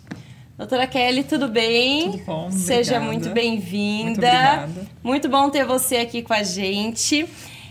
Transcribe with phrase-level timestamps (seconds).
[0.62, 2.12] Doutora Kelly, tudo bem?
[2.12, 4.67] Tudo bom, Seja muito bem-vinda.
[4.67, 7.28] Muito, muito, bom ter você aqui com a gente.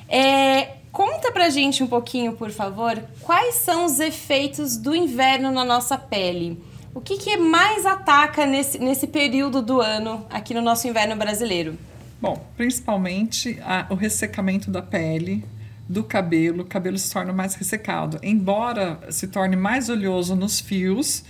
[0.09, 5.65] É, conta pra gente um pouquinho, por favor, quais são os efeitos do inverno na
[5.65, 6.61] nossa pele?
[6.93, 11.79] O que, que mais ataca nesse, nesse período do ano aqui no nosso inverno brasileiro?
[12.21, 15.45] Bom, principalmente a, o ressecamento da pele,
[15.89, 18.19] do cabelo, o cabelo se torna mais ressecado.
[18.21, 21.25] Embora se torne mais oleoso nos fios,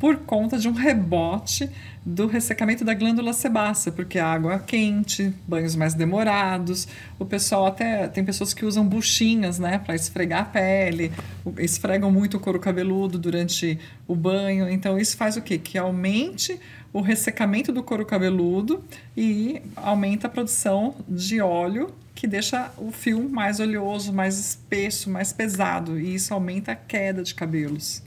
[0.00, 1.68] por conta de um rebote
[2.04, 8.24] do ressecamento da glândula sebácea, porque água quente, banhos mais demorados, o pessoal até tem
[8.24, 11.12] pessoas que usam buchinhas, né, para esfregar a pele,
[11.58, 15.58] esfregam muito o couro cabeludo durante o banho, então isso faz o quê?
[15.58, 16.58] Que aumente
[16.92, 18.82] o ressecamento do couro cabeludo
[19.16, 25.32] e aumenta a produção de óleo que deixa o fio mais oleoso, mais espesso, mais
[25.32, 28.02] pesado, e isso aumenta a queda de cabelos.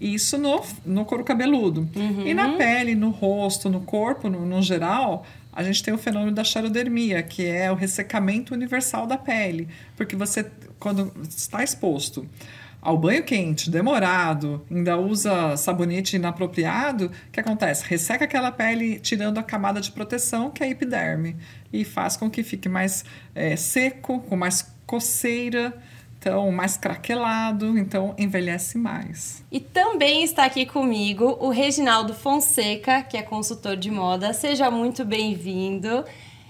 [0.00, 1.88] Isso no, no couro cabeludo.
[1.94, 2.26] Uhum.
[2.26, 6.32] E na pele, no rosto, no corpo, no, no geral, a gente tem o fenômeno
[6.32, 9.68] da xarodermia, que é o ressecamento universal da pele.
[9.96, 12.28] Porque você, quando está exposto
[12.84, 17.82] ao banho quente, demorado, ainda usa sabonete inapropriado, o que acontece?
[17.88, 21.34] Resseca aquela pele tirando a camada de proteção, que é a epiderme,
[21.72, 23.02] e faz com que fique mais
[23.34, 25.72] é, seco, com mais coceira,
[26.24, 29.44] então mais craquelado, então envelhece mais.
[29.52, 34.32] E também está aqui comigo o Reginaldo Fonseca, que é consultor de moda.
[34.32, 36.02] Seja muito bem-vindo.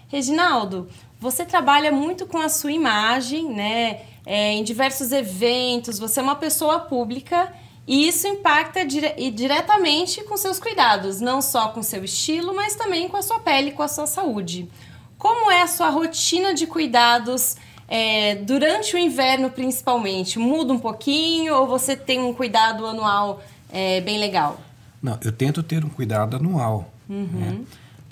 [0.07, 4.03] Reginaldo, você trabalha muito com a sua imagem, né?
[4.25, 7.53] É, em diversos eventos, você é uma pessoa pública
[7.85, 13.09] e isso impacta dire diretamente com seus cuidados, não só com seu estilo, mas também
[13.09, 14.71] com a sua pele, com a sua saúde.
[15.19, 17.57] Como é a sua rotina de cuidados
[17.89, 24.01] é, durante o inverno, principalmente, muda um pouquinho ou você tem um cuidado anual é,
[24.01, 24.61] bem legal?
[25.03, 26.91] Não, eu tento ter um cuidado anual.
[27.09, 27.27] Uhum.
[27.27, 27.61] Né?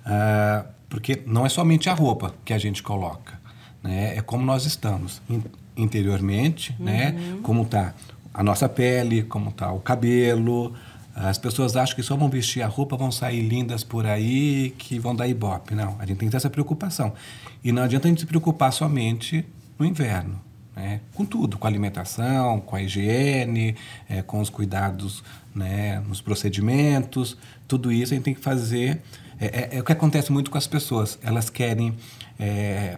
[0.05, 3.41] Ah, porque não é somente a roupa que a gente coloca,
[3.83, 4.17] né?
[4.17, 5.23] É como nós estamos
[5.75, 7.15] interiormente, né?
[7.17, 7.35] uhum.
[7.37, 7.41] né?
[7.43, 7.95] Como está
[8.35, 10.75] a nossa pele, como está o cabelo.
[11.15, 14.99] As pessoas acham que só vão vestir a roupa, vão sair lindas por aí, que
[14.99, 15.75] vão dar ibope.
[15.75, 17.13] Não, a gente tem que ter essa preocupação.
[17.63, 19.45] E não adianta a gente se preocupar somente
[19.83, 20.41] no inverno.
[20.75, 21.01] Né?
[21.15, 23.77] Com tudo, com a alimentação, com a higiene,
[24.09, 25.23] é, com os cuidados
[25.55, 27.37] né, nos procedimentos,
[27.69, 29.03] tudo isso a gente tem que fazer.
[29.39, 31.19] É, é, é o que acontece muito com as pessoas.
[31.23, 31.95] Elas querem
[32.39, 32.97] é,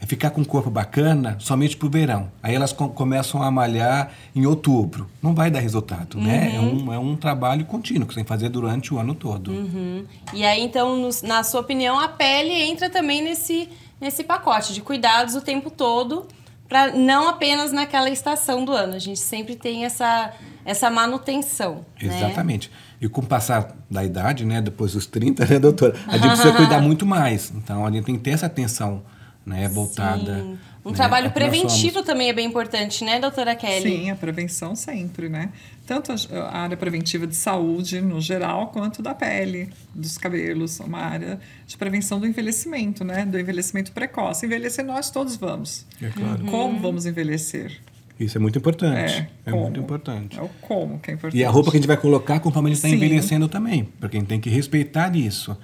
[0.00, 2.30] é ficar com um corpo bacana somente para o verão.
[2.42, 5.08] Aí elas com, começam a malhar em outubro.
[5.22, 6.24] Não vai dar resultado, uhum.
[6.24, 6.56] né?
[6.56, 9.50] É um, é um trabalho contínuo que você tem que fazer durante o ano todo.
[9.50, 10.04] Uhum.
[10.34, 14.80] E aí, então, no, na sua opinião, a pele entra também nesse nesse pacote de
[14.80, 16.26] cuidados o tempo todo,
[16.68, 18.94] para não apenas naquela estação do ano.
[18.94, 20.32] A gente sempre tem essa,
[20.64, 21.84] essa manutenção.
[22.02, 22.16] Né?
[22.16, 22.70] Exatamente.
[22.70, 22.76] Né?
[23.02, 26.52] E com o passar da idade, né, depois dos 30, né, doutora, a gente precisa
[26.56, 27.52] cuidar muito mais.
[27.54, 29.02] Então a gente tem que ter essa atenção
[29.44, 30.40] né, voltada.
[30.40, 30.58] Sim.
[30.84, 33.96] Um né, trabalho preventivo também é bem importante, né, doutora Kelly?
[33.96, 35.50] Sim, a prevenção sempre, né?
[35.86, 41.38] Tanto a área preventiva de saúde no geral, quanto da pele, dos cabelos, uma área
[41.66, 43.26] de prevenção do envelhecimento, né?
[43.26, 44.46] Do envelhecimento precoce.
[44.46, 45.86] Envelhecer nós todos vamos.
[46.00, 46.42] É claro.
[46.42, 46.50] Uhum.
[46.50, 47.80] Como vamos envelhecer?
[48.18, 49.28] Isso é muito importante.
[49.44, 50.38] É, é muito importante.
[50.38, 51.40] É o como que é importante.
[51.40, 54.16] E a roupa que a gente vai colocar conforme a gente está envelhecendo também, porque
[54.16, 55.56] a gente tem que respeitar isso.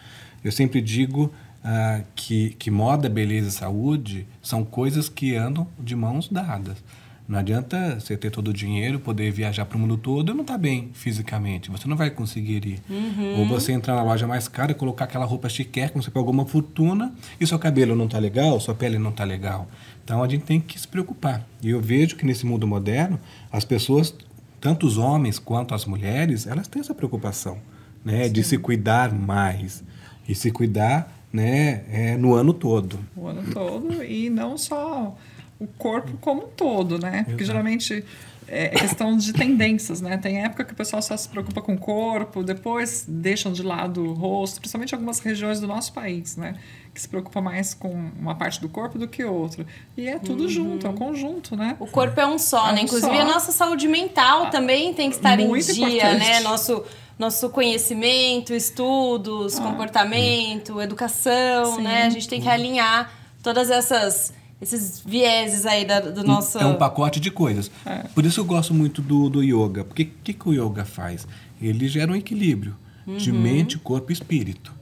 [0.42, 1.32] Eu sempre digo
[1.62, 6.82] ah, que, que moda, beleza e saúde são coisas que andam de mãos dadas.
[7.30, 10.40] Não adianta você ter todo o dinheiro, poder viajar para o mundo todo e não
[10.40, 11.70] estar tá bem fisicamente.
[11.70, 12.82] Você não vai conseguir ir.
[12.90, 13.38] Uhum.
[13.38, 16.44] Ou você entrar na loja mais cara, colocar aquela roupa chiquer, como você pagou uma
[16.44, 19.68] fortuna, e seu cabelo não está legal, sua pele não está legal.
[20.02, 21.46] Então a gente tem que se preocupar.
[21.62, 23.16] E eu vejo que nesse mundo moderno,
[23.52, 24.12] as pessoas,
[24.60, 27.58] tanto os homens quanto as mulheres, elas têm essa preocupação
[28.04, 29.84] né, de se cuidar mais.
[30.28, 32.98] E se cuidar né, é, no ano todo.
[33.16, 35.16] O ano todo e não só
[35.60, 37.24] o corpo como um todo, né?
[37.24, 37.44] Porque Exato.
[37.44, 38.04] geralmente
[38.48, 40.16] é questão de tendências, né?
[40.16, 44.02] Tem época que o pessoal só se preocupa com o corpo, depois deixam de lado
[44.02, 46.56] o rosto, principalmente algumas regiões do nosso país, né?
[46.92, 49.64] Que se preocupa mais com uma parte do corpo do que outra.
[49.96, 50.48] E é tudo uhum.
[50.48, 51.76] junto, é um conjunto, né?
[51.78, 52.80] O corpo é um só, é né?
[52.80, 53.22] Um Inclusive só.
[53.22, 56.18] a nossa saúde mental ah, também tem que estar em dia, importante.
[56.18, 56.40] né?
[56.40, 56.84] Nosso
[57.16, 61.82] nosso conhecimento, estudos, ah, comportamento, educação, Sim.
[61.82, 62.04] né?
[62.04, 63.12] A gente tem que alinhar
[63.42, 66.58] todas essas esses vieses aí da, do nosso.
[66.58, 67.70] É um pacote de coisas.
[67.84, 68.08] É.
[68.14, 69.84] Por isso eu gosto muito do, do yoga.
[69.84, 71.26] Porque o que, que o yoga faz?
[71.60, 72.76] Ele gera um equilíbrio
[73.06, 73.16] uhum.
[73.16, 74.72] de mente, corpo e espírito.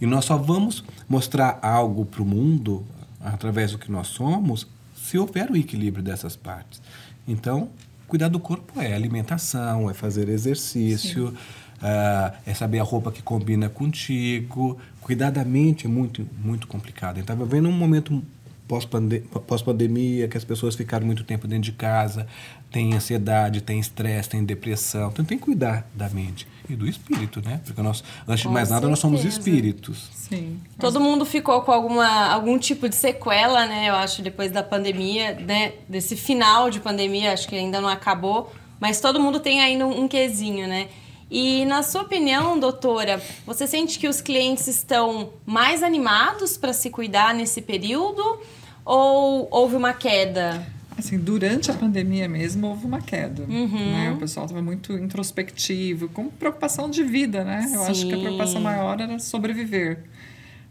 [0.00, 2.84] E nós só vamos mostrar algo para o mundo,
[3.20, 6.80] através do que nós somos, se houver o equilíbrio dessas partes.
[7.26, 7.70] Então,
[8.06, 13.68] cuidar do corpo é alimentação, é fazer exercício, uh, é saber a roupa que combina
[13.68, 14.78] contigo.
[15.00, 17.18] Cuidar da mente é muito, muito complicado.
[17.18, 18.22] Estava vendo um momento
[18.68, 22.26] pós-pandemia, que as pessoas ficaram muito tempo dentro de casa,
[22.70, 25.08] tem ansiedade, tem estresse, tem depressão.
[25.08, 27.60] Então tem que cuidar da mente e do espírito, né?
[27.64, 28.90] Porque nós, antes com de mais nada, certeza.
[28.90, 30.10] nós somos espíritos.
[30.12, 30.60] Sim.
[30.78, 33.88] Todo mundo ficou com alguma, algum tipo de sequela, né?
[33.88, 35.72] Eu acho, depois da pandemia, né?
[35.88, 38.52] Desse final de pandemia, acho que ainda não acabou.
[38.78, 40.88] Mas todo mundo tem ainda um, um quesinho, né?
[41.30, 46.88] E na sua opinião, doutora, você sente que os clientes estão mais animados para se
[46.88, 48.40] cuidar nesse período
[48.88, 50.66] ou houve uma queda?
[50.96, 53.42] Assim, durante a pandemia mesmo houve uma queda.
[53.42, 53.92] Uhum.
[53.92, 54.10] Né?
[54.12, 57.70] O pessoal estava muito introspectivo, com preocupação de vida, né?
[57.72, 57.90] Eu Sim.
[57.90, 60.04] acho que a preocupação maior era sobreviver.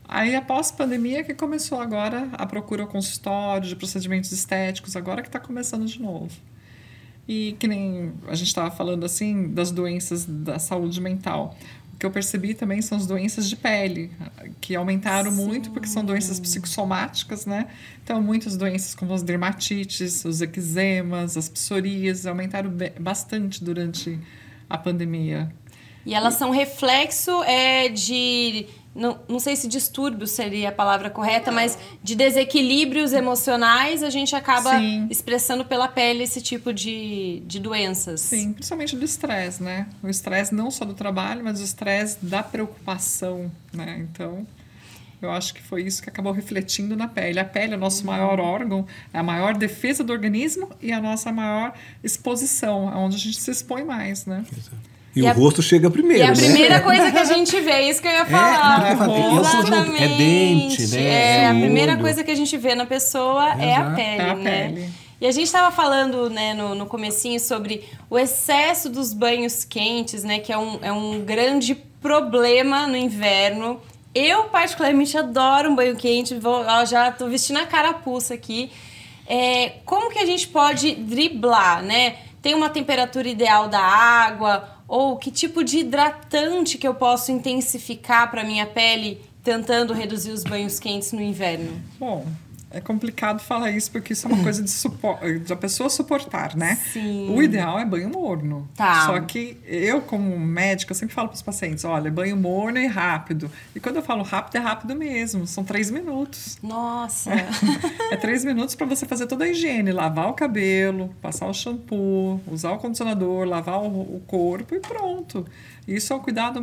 [0.08, 5.22] Aí, após a pandemia, que começou agora a procura ao consultório de procedimentos estéticos, agora
[5.22, 6.36] que está começando de novo.
[7.28, 11.56] E que nem a gente estava falando assim das doenças da saúde mental.
[11.98, 14.12] O que eu percebi também são as doenças de pele,
[14.62, 15.44] que aumentaram Sim.
[15.44, 17.66] muito porque são doenças psicossomáticas, né?
[18.04, 24.20] Então, muitas doenças como as dermatites, os eczemas, as psorias aumentaram bastante durante
[24.70, 25.52] a pandemia.
[26.06, 28.68] E elas são reflexo é, de
[28.98, 34.36] não, não sei se distúrbio seria a palavra correta, mas de desequilíbrios emocionais, a gente
[34.36, 35.08] acaba Sim.
[35.10, 38.22] expressando pela pele esse tipo de, de doenças.
[38.22, 39.88] Sim, principalmente do estresse, né?
[40.02, 44.00] O estresse não só do trabalho, mas o estresse da preocupação, né?
[44.12, 44.46] Então,
[45.22, 47.40] eu acho que foi isso que acabou refletindo na pele.
[47.40, 51.00] A pele é o nosso maior órgão, é a maior defesa do organismo e a
[51.00, 51.74] nossa maior
[52.04, 54.44] exposição, é onde a gente se expõe mais, né?
[54.52, 54.97] Exato.
[55.18, 56.36] E, e o a, rosto chega primeiro, E a né?
[56.36, 58.86] primeira coisa que a gente vê, isso que eu ia é, falar.
[58.86, 60.04] É, é, Exatamente.
[60.04, 61.04] é dente, né?
[61.04, 64.30] É, é a primeira coisa que a gente vê na pessoa é a pele, é
[64.30, 64.68] a né?
[64.68, 64.90] Pele.
[65.19, 70.24] E a gente estava falando né, no, no comecinho sobre o excesso dos banhos quentes,
[70.24, 70.38] né?
[70.38, 73.81] Que é um, é um grande problema no inverno.
[74.14, 76.36] Eu, particularmente, adoro um banho quente.
[76.36, 78.69] Vou, ó, já tô vestindo a carapuça aqui.
[79.28, 82.16] É, como que a gente pode driblar, né?
[82.47, 88.31] Tem uma temperatura ideal da água ou que tipo de hidratante que eu posso intensificar
[88.31, 91.77] para minha pele tentando reduzir os banhos quentes no inverno?
[91.99, 92.25] Bom,
[92.69, 96.56] é complicado falar isso porque isso é uma coisa de, supor, de a pessoa suportar,
[96.56, 96.78] né?
[96.92, 97.33] Sim.
[97.33, 98.69] O ideal é banho morno.
[98.76, 99.06] Tá.
[99.06, 103.50] Só que eu, como médica, sempre falo para os pacientes: olha, banho morno e rápido.
[103.74, 105.47] E quando eu falo rápido, é rápido mesmo.
[105.47, 106.57] São três minutos.
[106.62, 107.31] Nossa!
[107.31, 107.47] É,
[108.12, 112.42] é três minutos para você fazer toda a higiene: lavar o cabelo, passar o shampoo,
[112.47, 115.45] usar o condicionador, lavar o, o corpo e pronto.
[115.88, 116.60] Isso é o cuidado,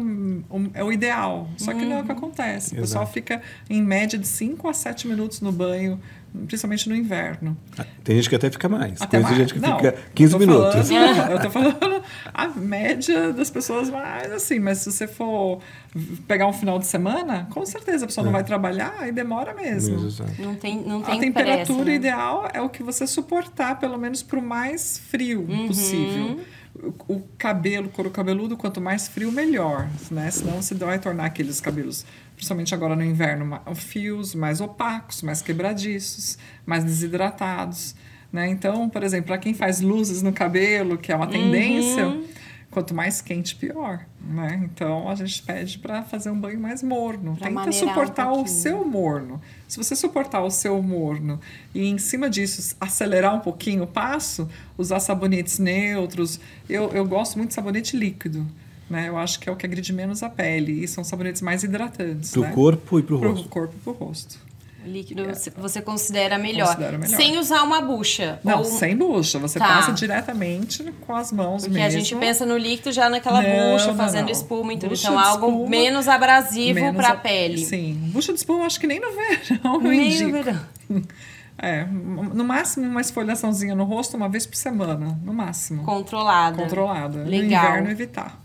[0.75, 1.49] é o ideal.
[1.57, 2.19] Só que não é o que uhum.
[2.19, 2.75] acontece.
[2.75, 3.41] O pessoal fica
[3.71, 5.99] em média de 5 a 7 minutos no banho,
[6.47, 7.57] principalmente no inverno.
[8.03, 9.01] Tem gente que até fica mais.
[9.01, 9.39] Até Conheço mais.
[9.39, 10.89] gente que não, fica 15 minutos.
[10.89, 12.05] Falando, eu tô falando
[12.35, 15.61] a média das pessoas mais assim, mas se você for
[16.29, 18.27] pegar um final de semana, com certeza a pessoa é.
[18.27, 20.07] não vai trabalhar e demora mesmo.
[20.39, 21.95] Não tem, não tem A temperatura pressa, né?
[21.95, 25.69] ideal é o que você suportar, pelo menos para o mais frio uhum.
[25.69, 26.41] possível
[27.09, 30.31] o cabelo, couro cabeludo, quanto mais frio, melhor, né?
[30.31, 36.39] Senão você vai tornar aqueles cabelos, principalmente agora no inverno, fios mais opacos, mais quebradiços,
[36.67, 37.95] mais desidratados,
[38.33, 38.49] né?
[38.49, 42.25] Então, por exemplo, para quem faz luzes no cabelo, que é uma tendência, uhum.
[42.75, 44.61] Quanto mais quente, pior, né?
[44.65, 47.37] Então a gente pede para fazer um banho mais morno.
[47.37, 49.41] Pra Tenta maneirar um suportar o seu morno.
[49.69, 51.39] Se você suportar o seu morno
[51.73, 56.41] e em cima disso acelerar um pouquinho o passo, usar sabonetes neutros.
[56.69, 58.45] Eu, eu gosto muito de sabonete líquido.
[58.91, 59.09] Né?
[59.09, 60.83] Eu acho que é o que agride menos a pele.
[60.83, 62.33] E são sabonetes mais hidratantes.
[62.33, 62.51] Pro né?
[62.53, 63.49] corpo e pro Pro rosto.
[63.49, 64.39] corpo e pro rosto.
[64.85, 66.77] Líquido você- você considera melhor.
[66.79, 67.07] Melhor.
[67.07, 68.39] Sem usar uma bucha.
[68.45, 69.39] Não, ou- sem bucha.
[69.39, 69.67] Você Tá.
[69.67, 71.87] passa diretamente com as mãos Porque mesmo.
[71.87, 74.31] a gente pensa no líquido já naquela Não, bucha, não, fazendo não.
[74.33, 74.91] espuma e tudo.
[74.91, 77.65] Bucha Então, algo espuma, menos abrasivo Menos para a pele.
[77.65, 77.95] Sim.
[78.13, 80.31] Bucha de espuma, acho que nem no verão Nem no indico.
[80.33, 80.61] verão.
[81.57, 85.85] É, no máximo uma esfoliaçãozinha no rosto uma vez por semana, no máximo.
[85.85, 86.61] Controlada.
[86.61, 87.23] Controlada.
[87.23, 87.65] No Legal.
[87.65, 88.43] inverno evitar.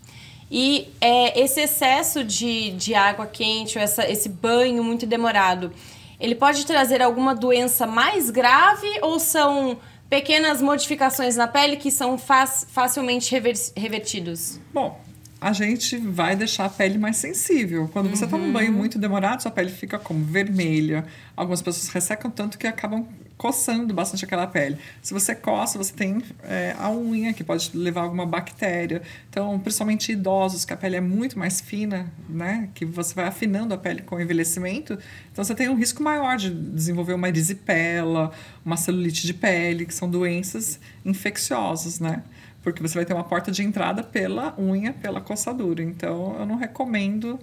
[0.51, 5.71] E é, esse excesso de, de água quente, ou essa, esse banho muito demorado,
[6.19, 9.77] ele pode trazer alguma doença mais grave ou são
[10.09, 14.59] pequenas modificações na pele que são fac- facilmente rever, revertidos?
[14.73, 14.99] Bom,
[15.39, 17.87] a gente vai deixar a pele mais sensível.
[17.93, 21.05] Quando você toma um banho muito demorado, sua pele fica como vermelha.
[21.37, 23.07] Algumas pessoas ressecam tanto que acabam
[23.39, 24.77] coçando bastante aquela pele.
[25.01, 29.01] Se você coça, você tem é, a unha que pode levar alguma bactéria.
[29.29, 32.67] Então, principalmente idosos, que a pele é muito mais fina, né?
[32.75, 34.99] Que você vai afinando a pele com o envelhecimento.
[35.31, 38.29] Então, você tem um risco maior de desenvolver uma erisipela,
[38.65, 42.23] uma celulite de pele, que são doenças infecciosas, né?
[42.61, 45.81] porque você vai ter uma porta de entrada pela unha, pela coçadura.
[45.81, 47.39] Então, eu não recomendo.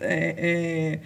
[0.00, 1.00] é, é,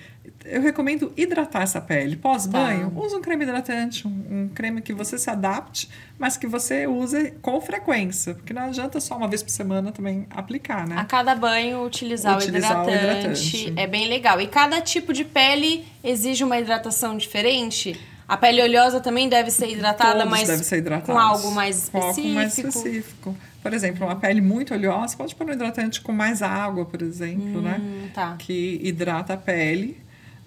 [0.44, 2.16] eu recomendo hidratar essa pele.
[2.16, 3.00] Pós-banho, Tá.
[3.00, 7.32] use um creme hidratante, um, um creme que você se adapte, mas que você use
[7.42, 10.96] com frequência, porque não adianta só uma vez por semana também aplicar, né?
[10.98, 13.56] A cada banho utilizar, Utilizar o, o hidratante.
[13.56, 13.72] hidratante.
[13.80, 14.40] É bem legal.
[14.40, 17.98] E cada tipo de pele exige uma hidratação diferente?
[18.28, 21.12] A pele oleosa também deve ser hidratada, Todos mas devem ser hidratados.
[21.14, 22.26] com algo mais Com específico.
[22.26, 23.36] algo mais específico.
[23.62, 27.60] Por exemplo, uma pele muito oleosa, pode pôr um hidratante com mais água, por exemplo,
[27.60, 27.78] né?
[27.80, 28.34] Hum, tá.
[28.38, 29.96] Que hidrata a pele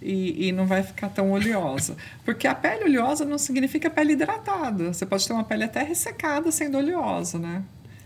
[0.02, 1.96] e, e não vai ficar tão oleosa.
[2.24, 4.94] Porque a pele oleosa não significa pele hidratada.
[4.94, 7.62] Você pode ter uma pele até ressecada sendo oleosa, né?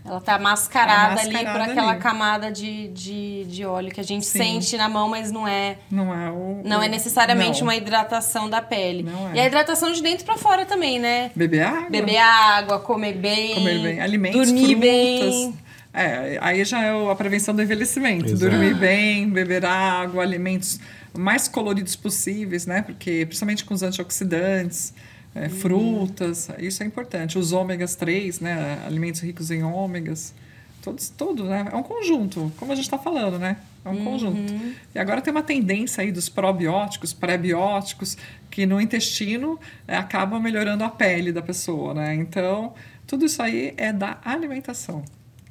[0.06, 2.00] Ela tá mascarada, Tá ali por mascarada aquela ali.
[2.00, 4.38] camada de, de, de óleo que a gente Sim.
[4.60, 5.78] sente na mão, mas não é.
[5.90, 6.60] Não é o.
[6.62, 7.68] Não o- é necessariamente não.
[7.68, 9.02] uma hidratação da pele.
[9.02, 9.36] Não é.
[9.36, 11.30] E a hidratação de dentro pra fora também, né?
[11.34, 11.88] Beber água.
[11.90, 13.54] Beber água, comer bem.
[13.54, 14.80] comer bem, alimentos, dormir frutas.
[14.80, 15.54] bem.
[15.94, 18.26] É, aí já é o- a prevenção do envelhecimento.
[18.26, 18.50] Exato.
[18.50, 20.78] Dormir bem, beber água, alimentos
[21.16, 22.82] mais coloridos possíveis, né?
[22.82, 24.92] Porque principalmente com os antioxidantes,
[25.34, 27.38] é, frutas, isso é importante.
[27.38, 28.82] Os ômegas 3, né?
[28.86, 30.34] Alimentos ricos em ômegas.
[30.80, 31.68] Todos, tudo, né?
[31.72, 33.56] É um conjunto, como a gente está falando, né?
[33.84, 34.52] É um conjunto.
[34.94, 38.16] E agora tem uma tendência aí dos probióticos, pré-bióticos,
[38.50, 42.14] que no intestino é, acabam melhorando a pele da pessoa, né?
[42.14, 42.74] Então,
[43.06, 45.04] tudo isso aí é da alimentação.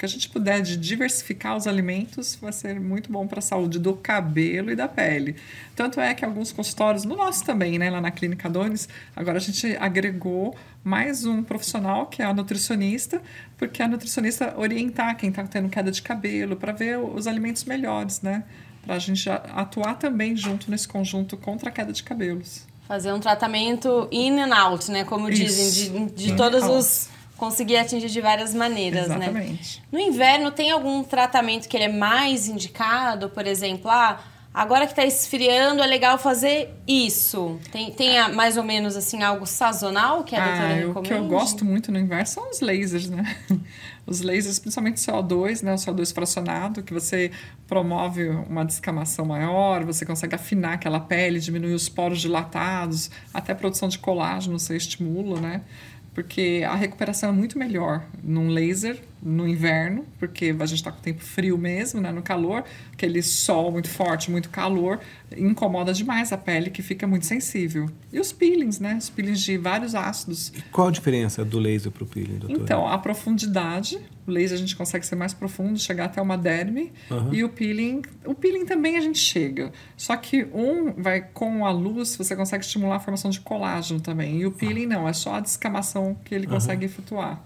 [0.04, 3.80] Que a gente puder de diversificar os alimentos vai ser muito bom para a saúde
[3.80, 5.38] do cabelo e da pele.
[5.78, 9.40] Tanto é que alguns consultórios, no nosso também, né, lá na Clínica Dones, agora a
[9.40, 13.22] gente agregou mais um profissional, que é a nutricionista,
[13.58, 18.22] porque a nutricionista orientar quem está tendo queda de cabelo, para ver os alimentos melhores,
[18.22, 18.44] né?
[18.86, 22.68] Para a gente atuar também junto nesse conjunto contra a queda de cabelos.
[22.90, 25.06] Fazer um tratamento in and out, né?
[25.06, 25.42] Como Isso.
[25.42, 27.13] dizem, de, de todos os.
[27.38, 29.16] Conseguir atingir de várias maneiras, né?
[29.26, 29.84] Exatamente.
[29.92, 33.30] No inverno, tem algum tratamento que ele é mais indicado?
[33.30, 34.20] Por exemplo, ah,
[34.54, 37.60] agora que tá esfriando, é legal fazer isso.
[37.72, 41.00] Tem, tem ah, mais ou menos assim algo sazonal que a doutora Ah, recomenda?
[41.00, 43.36] o que eu gosto muito no inverno são os lasers, né?
[44.06, 45.72] Os lasers, principalmente CO2, né?
[45.72, 47.32] O CO2 fracionado, que você
[47.66, 53.56] promove uma descamação maior, você consegue afinar aquela pele, diminuir os poros dilatados, até a
[53.56, 55.62] produção de colágeno você estimula, né?
[56.14, 61.00] Porque a recuperação é muito melhor num laser no inverno, porque a gente está com
[61.00, 62.12] tempo frio mesmo, né?
[62.12, 65.00] No calor, aquele sol muito forte, muito calor,
[65.38, 67.90] incomoda demais a pele, que fica muito sensível.
[68.12, 68.96] E os peelings, né?
[68.98, 70.50] Os peelings de vários ácidos.
[70.50, 72.62] E qual a diferença do laser pro peeling, doutora?
[72.62, 76.92] Então, a profundidade, o laser a gente consegue ser mais profundo, chegar até uma derme,
[77.32, 79.72] e o peeling, o peeling também a gente chega.
[79.96, 84.42] Só que um vai com a luz, você consegue estimular a formação de colágeno também,
[84.42, 87.42] e o peeling não, é só a descamação que ele consegue efetuar.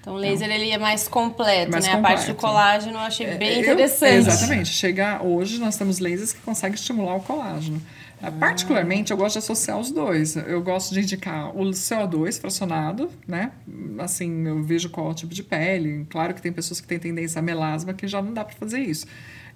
[0.00, 1.92] Então, o laser ele é mais completo, Mais né?
[1.92, 2.40] A parte do completo.
[2.40, 4.14] colágeno eu achei bem Eu- interessante.
[4.14, 4.68] exatamente.
[4.70, 7.82] Chega hoje, nós temos lasers que conseguem estimular o colágeno.
[8.22, 8.30] Ah.
[8.32, 10.34] Particularmente, eu gosto de associar os dois.
[10.34, 13.52] Eu gosto de indicar o CO2 fracionado, né?
[13.98, 16.04] Assim, eu vejo qual é o tipo de pele.
[16.10, 18.80] Claro que tem pessoas que têm tendência a melasma que já não dá para fazer
[18.80, 19.06] isso.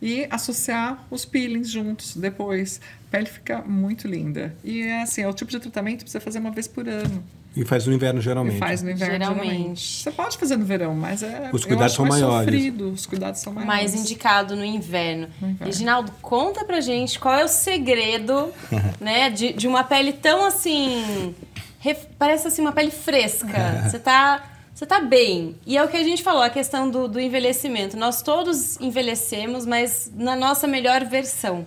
[0.05, 2.81] e associar os peelings juntos depois.
[3.09, 4.53] A pele fica muito linda.
[4.65, 7.23] E é assim, é o tipo de tratamento que precisa fazer uma vez por ano.
[7.55, 8.59] E faz no inverno, E geralmente.
[8.59, 9.47] faz no inverno, Geralmente.
[9.51, 10.03] geralmente.
[10.03, 11.51] Você pode fazer no verão, mas é.
[11.53, 12.45] Os eu cuidados acho são mais maiores.
[12.55, 13.77] Sofrido, os cuidados são maiores.
[13.77, 15.29] mais indicado no inverno.
[15.41, 15.67] No inverno.
[15.67, 18.53] Reginaldo, conta pra gente qual é o segredo,
[19.01, 21.35] né, de, de uma pele tão assim,
[21.79, 23.83] ref- parece assim uma pele fresca.
[23.91, 24.43] Você tá,
[24.75, 25.55] você tá bem.
[25.67, 27.97] E é o que a gente falou, a questão do, do envelhecimento.
[27.99, 31.67] Nós todos envelhecemos, mas na nossa melhor versão.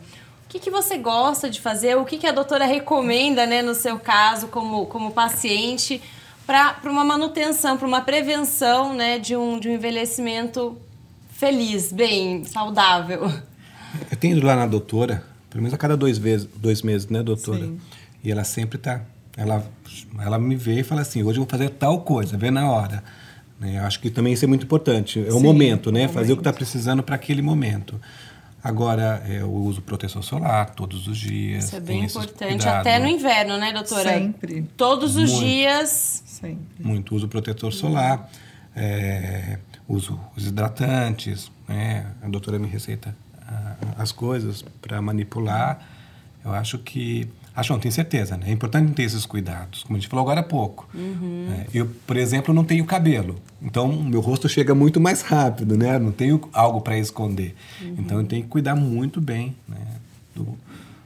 [0.56, 1.98] O que, que você gosta de fazer?
[1.98, 6.02] O que, que a doutora recomenda, né, no seu caso, como, como paciente,
[6.48, 10.78] para uma manutenção, para uma prevenção né, de, um, de um envelhecimento
[11.30, 13.30] feliz, bem, saudável?
[14.10, 17.22] Eu tenho ido lá na doutora, pelo menos a cada dois, vezes, dois meses, né,
[17.22, 17.66] doutora?
[17.66, 17.78] Sim.
[18.24, 19.02] E ela sempre tá.
[19.36, 19.62] Ela,
[20.22, 23.04] ela me vê e fala assim: hoje eu vou fazer tal coisa, vê na hora.
[23.60, 23.80] Né?
[23.80, 25.20] Eu acho que também isso é muito importante.
[25.20, 26.06] É o Sim, momento, né?
[26.06, 26.56] o Fazer o que está momento.
[26.56, 28.00] precisando para aquele momento.
[28.66, 31.66] Agora, é, eu uso proteção solar todos os dias.
[31.66, 34.10] Isso é bem importante, até no inverno, né, doutora?
[34.10, 34.64] Sempre.
[34.76, 35.46] Todos os Muito.
[35.46, 36.24] dias.
[36.26, 36.84] Sempre.
[36.84, 38.28] Muito uso protetor solar,
[38.76, 42.08] é, uso os hidratantes, né?
[42.24, 43.16] A doutora me receita
[43.48, 45.80] ah, as coisas para manipular.
[46.44, 48.46] Eu acho que acho não tenho certeza, né?
[48.50, 50.88] É importante ter esses cuidados, como a gente falou agora há pouco.
[50.94, 51.66] né?
[51.74, 55.98] Eu, por exemplo, não tenho cabelo, então meu rosto chega muito mais rápido, né?
[55.98, 57.56] Não tenho algo para esconder,
[57.98, 59.78] então eu tenho que cuidar muito bem, né?
[60.36, 60.58] Do,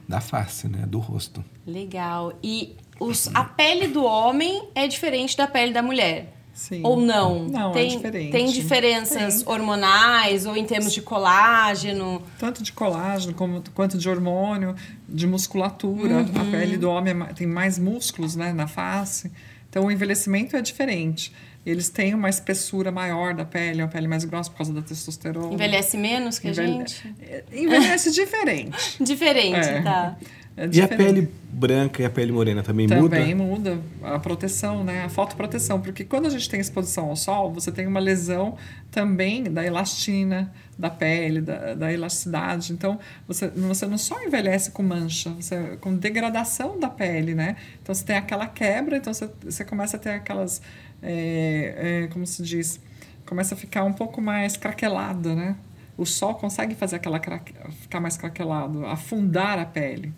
[0.08, 0.84] da face, né?
[0.86, 1.44] Do rosto.
[1.66, 2.32] Legal.
[2.42, 6.36] E os, a pele do homem é diferente da pele da mulher?
[6.60, 6.82] Sim.
[6.84, 7.48] Ou não?
[7.48, 8.30] Não, é tem, diferente.
[8.32, 9.52] Tem diferenças Tem.
[9.52, 12.22] hormonais ou em termos de colágeno?
[12.38, 14.74] Tanto de colágeno como, quanto de hormônio,
[15.08, 16.20] de musculatura.
[16.20, 19.32] A pele do homem é tem mais músculos né, na face.
[19.70, 21.32] Então, o envelhecimento é diferente.
[21.64, 25.54] Eles têm uma espessura maior da pele, uma pele mais grossa por causa da testosterona.
[25.54, 27.14] Envelhece menos que a Envelhe- gente?
[27.22, 29.02] É, Envelhece diferente.
[29.02, 29.80] Diferente, É.
[29.82, 30.16] tá?
[30.60, 33.76] É E a pele branca e a pele morena também, Também muda?
[33.76, 33.80] muda
[34.14, 35.04] a proteção, né?
[35.04, 38.58] A fotoproteção, porque quando a gente tem exposição ao sol, você tem uma lesão
[38.90, 42.74] também da elastina da pele, da, da elasticidade.
[42.74, 47.56] Então, você, você não só envelhece com mancha, você, com degradação da pele, né?
[47.82, 50.60] Então, você tem aquela quebra, então você, você começa a ter aquelas,
[51.02, 52.80] é, é, como se diz,
[53.24, 55.56] começa a ficar um pouco mais craquelada, né?
[55.96, 60.12] O sol consegue fazer aquela craque, ficar mais craquelado, afundar a pele.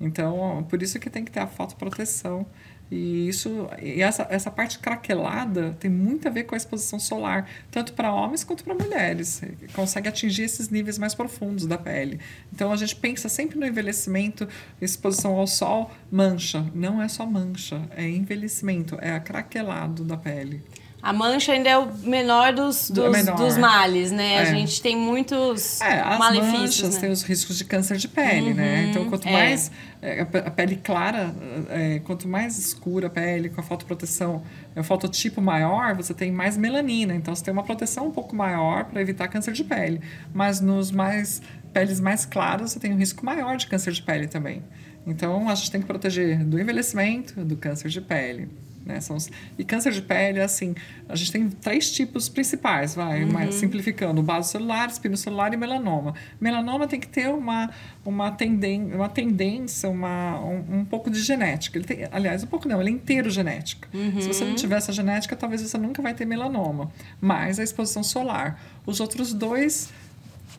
[0.00, 2.46] Então, por isso que tem que ter a fotoproteção.
[2.90, 7.48] E isso e essa, essa parte craquelada tem muito a ver com a exposição solar,
[7.70, 9.40] tanto para homens quanto para mulheres.
[9.72, 12.20] Consegue atingir esses níveis mais profundos da pele.
[12.52, 14.46] Então a gente pensa sempre no envelhecimento,
[14.80, 16.66] exposição ao sol, mancha.
[16.74, 20.62] Não é só mancha, é envelhecimento, é craquelado da pele.
[21.04, 23.36] A mancha ainda é o menor dos, Do- dos, menor.
[23.36, 24.38] dos males, né?
[24.38, 24.46] A É.
[24.46, 27.00] gente tem muitos É, as malefícios, manchas né?
[27.02, 28.86] têm os riscos de câncer de pele, né?
[28.88, 29.32] Então, quanto é.
[29.32, 31.34] mais é, a pe- a pele clara,
[31.68, 34.42] é, quanto mais escura a pele, com a fotoproteção,
[34.74, 37.14] é, o fototipo maior, você tem mais melanina.
[37.14, 40.00] Então, você tem uma proteção um pouco maior para evitar câncer de pele.
[40.32, 41.42] Mas nos mais
[41.74, 44.62] peles mais claras, você tem um risco maior de câncer de pele também.
[45.06, 48.48] Então, a gente tem que proteger do envelhecimento, do câncer de pele.
[48.84, 49.00] Né?
[49.00, 50.74] São os- E câncer de pele, assim,
[51.08, 56.14] a gente tem três tipos principais, vai, mais simplificando: base celular, espinocelular e melanoma.
[56.40, 57.70] Melanoma tem que ter uma,
[58.04, 61.78] uma, tenden uma tendência, uma, um, um pouco de genética.
[61.78, 63.88] Ele tem, aliás, um pouco não, ele é inteiro genética.
[64.20, 66.90] Se você não tiver essa genética, talvez você nunca vai ter melanoma.
[67.20, 68.60] Mas a exposição solar.
[68.84, 69.90] Os outros dois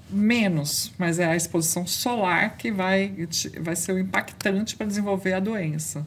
[0.10, 3.14] menos, mas é a exposição solar que vai,
[3.60, 6.06] vai ser o impactante para desenvolver a doença.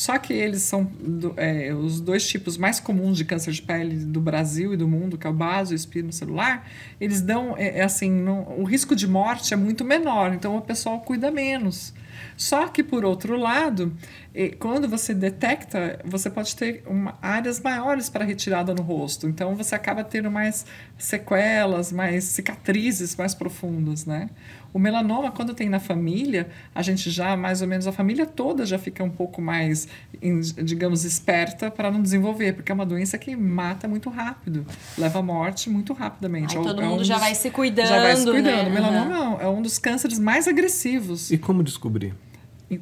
[0.00, 3.96] Só que eles são do- é, os dois tipos mais comuns de câncer de pele
[4.06, 6.66] do Brasil e do mundo, que é o baso e o espino celular,
[6.98, 11.00] eles dão, é, é assim, o risco de morte é muito menor, então o pessoal
[11.00, 11.92] cuida menos.
[12.34, 13.92] Só que, por outro lado,
[14.34, 19.28] eh, quando você detecta, você pode ter uma- áreas maiores para retirada no rosto.
[19.28, 20.64] Então, você acaba tendo mais
[20.96, 24.30] sequelas, mais cicatrizes mais profundas, né?
[24.72, 28.64] O melanoma, quando tem na família, a gente já, mais ou menos, a família toda
[28.64, 29.88] já fica um pouco mais,
[30.22, 34.64] em- digamos, esperta para não desenvolver, porque é uma doença que mata muito rápido,
[34.96, 36.56] leva à morte muito rapidamente.
[36.56, 38.44] Aí É todo é um mundo já dos- vai se cuidando, Já vai se cuidando.
[38.44, 38.68] né?
[38.68, 42.14] O melanoma é um dos cânceres mais agressivos E como descobrir?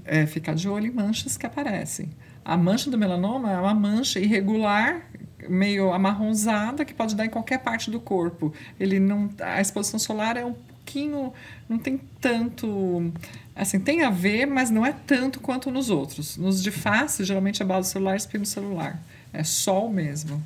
[0.05, 2.11] É, ficar de olho em manchas que aparecem.
[2.45, 5.03] A mancha do melanoma é uma mancha irregular,
[5.49, 8.53] meio amarronzada, que pode dar em qualquer parte do corpo.
[8.81, 11.33] Ele não, a exposição solar é um pouquinho,
[11.69, 13.13] não tem tanto,
[13.55, 16.37] assim, tem a ver, mas não é tanto quanto nos outros.
[16.37, 18.99] Nos de face, geralmente é base celular espino celular.
[19.33, 20.43] É sol mesmo.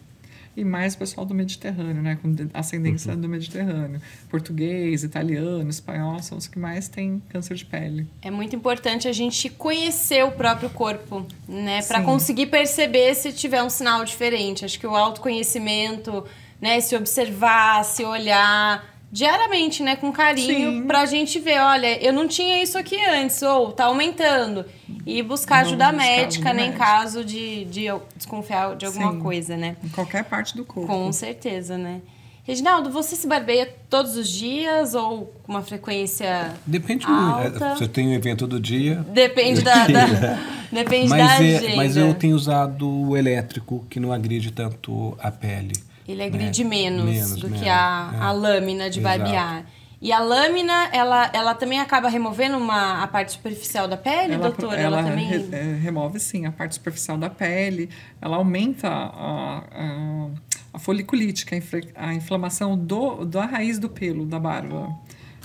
[0.57, 2.19] E mais o pessoal do Mediterrâneo, né?
[2.21, 4.01] Com ascendência do Mediterrâneo.
[4.29, 8.07] Português, italiano, espanhol são os que mais têm câncer de pele.
[8.21, 11.83] É muito importante a gente conhecer o próprio corpo, né?
[11.83, 12.05] Pra Sim.
[12.05, 14.65] conseguir perceber se tiver um sinal diferente.
[14.65, 16.25] Acho que o autoconhecimento,
[16.61, 16.81] né?
[16.81, 19.95] Se observar, se olhar diariamente, né?
[19.95, 20.87] Com carinho, Sim.
[20.87, 24.65] pra gente ver, olha, eu não tinha isso aqui antes, ou tá aumentando.
[25.05, 26.63] E buscar ajuda buscar médica, né?
[26.63, 26.85] Em médica.
[26.85, 29.21] caso de, de eu desconfiar de alguma Sim.
[29.21, 29.77] coisa, né?
[29.85, 30.87] Em qualquer parte do corpo.
[30.91, 32.01] Com certeza, né?
[32.45, 37.51] Reginaldo, você se barbeia todos os dias ou com uma frequência Depende alta?
[37.67, 37.79] muito.
[37.79, 38.97] Você tem um evento todo dia.
[39.09, 40.39] Depende da, da-
[40.73, 41.77] depende da Mas, é- agenda.
[41.77, 45.75] mas eu tenho usado o elétrico, que não agride tanto a pele.
[46.07, 46.27] Ele né?
[46.27, 48.19] agride menos, Menos, do que menos, a, é.
[48.21, 49.19] a lâmina de Exato.
[49.19, 49.65] barbear.
[50.01, 54.81] E a lâmina, ela, ela também acaba removendo uma, a parte superficial da pele, doutora?
[54.81, 55.27] Ela, ela também...
[55.29, 57.89] re- é, remove sim a parte superficial da pele,
[58.21, 60.29] ela aumenta a, a,
[60.75, 61.63] a foliculite, que é
[61.95, 64.93] a inflamação do, da raiz do pelo da barba.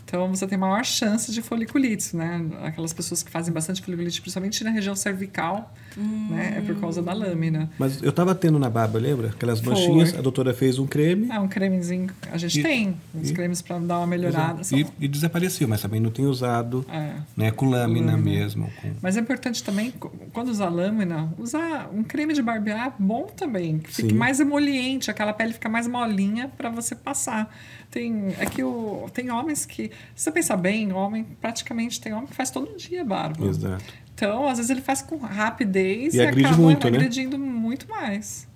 [0.07, 2.41] Então você tem maior chance de foliculite, né?
[2.63, 6.55] Aquelas pessoas que fazem bastante foliculite, principalmente na região cervical, né?
[6.59, 7.69] É por causa da lâmina.
[7.77, 9.29] Mas eu tava tendo na barba, lembra?
[9.29, 9.73] Aquelas Foi.
[9.73, 11.27] manchinhas, a doutora fez um creme.
[11.29, 14.63] Ah, um cremezinho, a gente E- tem uns e- cremes para dar uma melhorada.
[14.63, 17.11] são- E, e desapareceu, mas também não tenho usado É.
[17.35, 18.71] né, com lâmina mesmo.
[18.81, 18.93] Com...
[19.01, 19.93] Mas é importante também,
[20.31, 24.15] quando usar lâmina, usar um creme de barbear bom também, que fique Sim.
[24.15, 27.53] mais emoliente, aquela pele fica mais molinha para você passar.
[27.89, 32.27] Tem, é que o, tem homens que, se você pensar bem, homem praticamente tem homem
[32.27, 33.45] que faz todo dia barba.
[33.45, 33.83] Exato.
[34.13, 36.97] Então, às vezes ele faz com rapidez E e, agride acaba muito, né?
[36.97, 38.46] agredindo muito mais.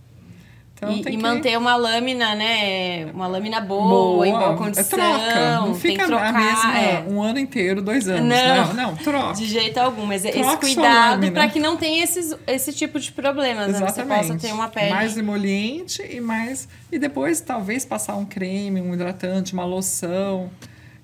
[0.81, 1.17] Então, e, e que...
[1.17, 3.05] manter uma lâmina, né?
[3.13, 4.99] Uma lâmina boa, em boa condição.
[4.99, 5.55] É troca.
[5.61, 7.05] Não fica trocar, a mesma é.
[7.07, 8.27] um ano inteiro, dois anos.
[8.27, 8.65] Não.
[8.65, 9.35] Não, não, troca.
[9.35, 12.99] De jeito algum, mas esse Troca sua cuidado para que não tenha esses, esse tipo
[12.99, 13.73] de problemas, né?
[13.73, 14.27] Você Exatamente.
[14.27, 14.89] possa ter uma pele.
[14.89, 16.67] Mais emoliente e mais.
[16.91, 20.49] E depois, talvez, passar um creme, um hidratante, uma loção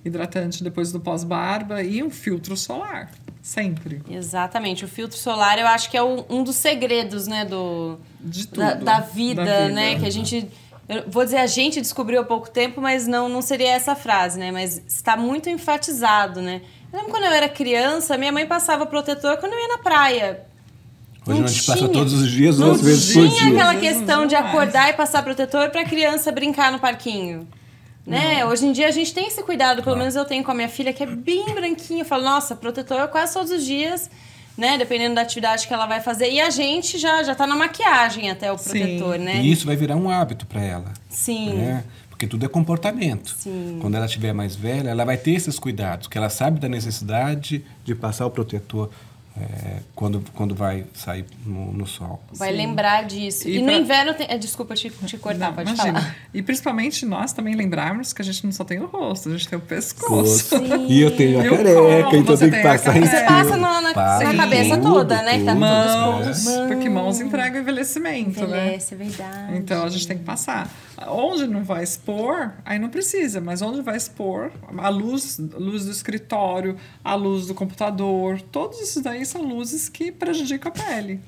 [0.04, 3.12] hidratante depois do pós-barba e um filtro solar.
[3.48, 4.02] Sempre.
[4.10, 4.84] Exatamente.
[4.84, 8.58] O filtro solar eu acho que é o- um dos segredos, né, do, De tudo.
[8.60, 9.98] da, da vida, Da né?
[9.98, 10.50] Que a gente.
[10.90, 14.38] Eu vou dizer, a gente descobriu há pouco tempo, mas não, não seria essa frase,
[14.38, 14.52] né?
[14.52, 16.62] Mas está muito enfatizado, né?
[16.92, 20.42] Eu lembro quando eu era criança, minha mãe passava protetor quando eu ia na praia.
[21.26, 21.90] Hoje Não a gente passa tinha.
[21.90, 23.48] todos os dias, Não duas vezes por tinha dia.
[23.54, 27.48] aquela Às vezes questão não de acordar e passar protetor para criança brincar no parquinho.
[28.08, 28.46] Né?
[28.46, 30.70] Hoje em dia a gente tem esse cuidado, pelo menos eu tenho com a minha
[30.70, 32.04] filha, que é bem branquinha.
[32.04, 34.10] Eu falo, nossa, protetor quase todos os dias,
[34.58, 34.78] né?
[34.78, 36.32] Dependendo da atividade que ela vai fazer.
[36.32, 38.70] E a gente já, já tá na maquiagem até o Sim.
[38.70, 39.41] protetor, né?
[39.41, 40.93] E isso vai virar um hábito para ela.
[41.10, 41.54] Sim.
[41.56, 41.84] né?
[42.10, 43.36] Porque tudo é comportamento.
[43.38, 43.78] Sim.
[43.82, 47.63] Quando ela estiver mais velha, ela vai ter esses cuidados, que ela sabe da necessidade
[47.84, 48.89] De passar o protetor.
[49.39, 52.21] É, quando, quando vai sair no, no sol.
[52.34, 53.47] Vai lembrar disso.
[53.47, 54.28] E, E no pra- inverno tem.
[54.30, 56.00] eh, Desculpa te, te cortar, Não, pode imagina.
[56.02, 56.15] falar.
[56.34, 59.47] E principalmente nós também lembrarmos que a gente não só tem o rosto, a gente
[59.47, 60.56] tem o pescoço.
[60.88, 63.10] E eu tenho a E careca, então que tem a passar isso.
[63.12, 65.39] Você passa na, na, Passa na em cabeça tudo, toda, né?
[65.39, 66.67] Que tá Mãos, expostos.
[66.67, 68.67] porque mãos entregam envelhecimento, né?
[68.67, 69.58] Envelhece, é verdade.
[69.58, 70.69] Então a gente tem que passar.
[71.08, 75.86] Onde não vai expor, aí não precisa, mas onde vai expor, a luz, a luz
[75.86, 81.20] do escritório, a luz do computador, todos isso daí são luzes que prejudicam a pele.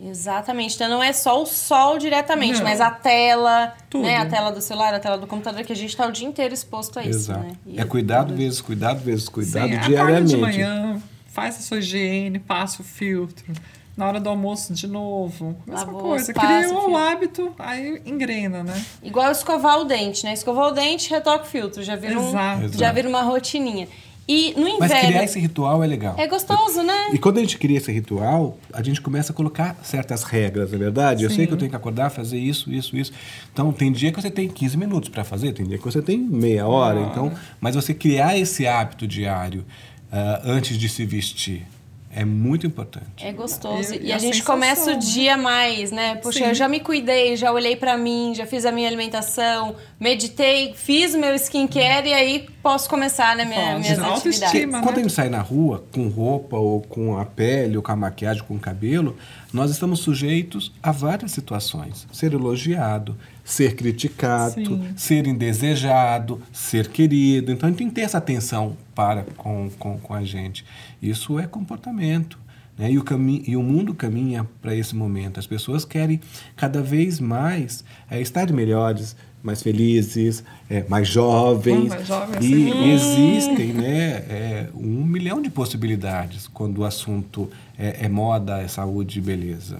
[0.00, 0.74] Exatamente.
[0.76, 2.64] Então não é só o sol diretamente, Não.
[2.64, 4.04] mas a tela, Tudo.
[4.04, 4.16] né?
[4.18, 6.54] A tela do celular, a tela do computador, que a gente tá o dia inteiro
[6.54, 7.40] exposto a isso, Exato.
[7.40, 7.52] né?
[7.66, 10.28] E É cuidado vezes cuidado vezes cuidado Sim, acorda diariamente.
[10.34, 13.52] de manhã, faz a sua higiene, passa o filtro.
[13.96, 15.56] Na hora do almoço, de novo.
[15.66, 16.26] Mesma Lavou, coisa.
[16.32, 16.90] filtro.
[16.92, 18.80] o hábito, aí engrena, né?
[19.02, 20.32] Igual escovar o dente, né?
[20.32, 21.82] Escovar o dente, retoca o filtro.
[21.82, 22.78] Já vira, um, Exato.
[22.78, 23.88] já vira uma rotininha.
[24.28, 25.24] E no Mas criar inverno.
[25.24, 26.14] esse ritual é legal.
[26.18, 27.08] É gostoso, né?
[27.14, 30.76] E quando a gente cria esse ritual, a gente começa a colocar certas regras, não
[30.76, 31.24] é verdade?
[31.24, 31.46] Eu sei Sim.
[31.46, 33.10] que eu tenho que acordar, fazer isso, isso, isso.
[33.50, 36.18] Então, tem dia que você tem 15 minutos para fazer, tem dia que você tem
[36.18, 37.00] meia hora.
[37.00, 39.64] Então, mas você criar esse hábito diário
[40.12, 41.66] ah, antes de se vestir
[42.10, 43.06] é muito importante.
[43.24, 43.94] É gostoso.
[43.94, 46.16] E- E, e a, a gente sensação, começa o dia mais, né?
[46.16, 46.44] Puxa, Sim.
[46.46, 51.14] eu já me cuidei, já olhei pra mim, já fiz a minha alimentação, meditei, fiz
[51.14, 53.44] o meu skincare e aí posso começar, né?
[53.44, 53.80] Minha, Pode.
[53.80, 54.66] minhas atividades.
[54.70, 54.80] né?
[54.82, 57.96] Quando a gente sai na rua com roupa ou com a pele ou com a
[57.96, 59.16] maquiagem, com o cabelo,
[59.52, 62.06] nós estamos sujeitos a várias situações.
[62.12, 64.88] Ser elogiado, ser criticado, Sim.
[64.96, 67.52] ser indesejado, ser querido.
[67.52, 70.64] Então a gente tem que ter essa atenção para com, com, com a gente.
[71.00, 72.36] Isso é comportamento.
[72.76, 72.90] Né?
[72.90, 73.04] E, o
[73.46, 75.38] e o mundo caminha para esse momento.
[75.38, 76.20] As pessoas querem
[76.56, 81.84] cada vez mais é, estar melhores, mais felizes, é, mais jovens.
[81.84, 83.36] Hum, mais jovens, e sim.
[83.36, 89.20] existem né, é, um milhão de possibilidades quando o assunto é, é moda, é saúde
[89.20, 89.78] e beleza.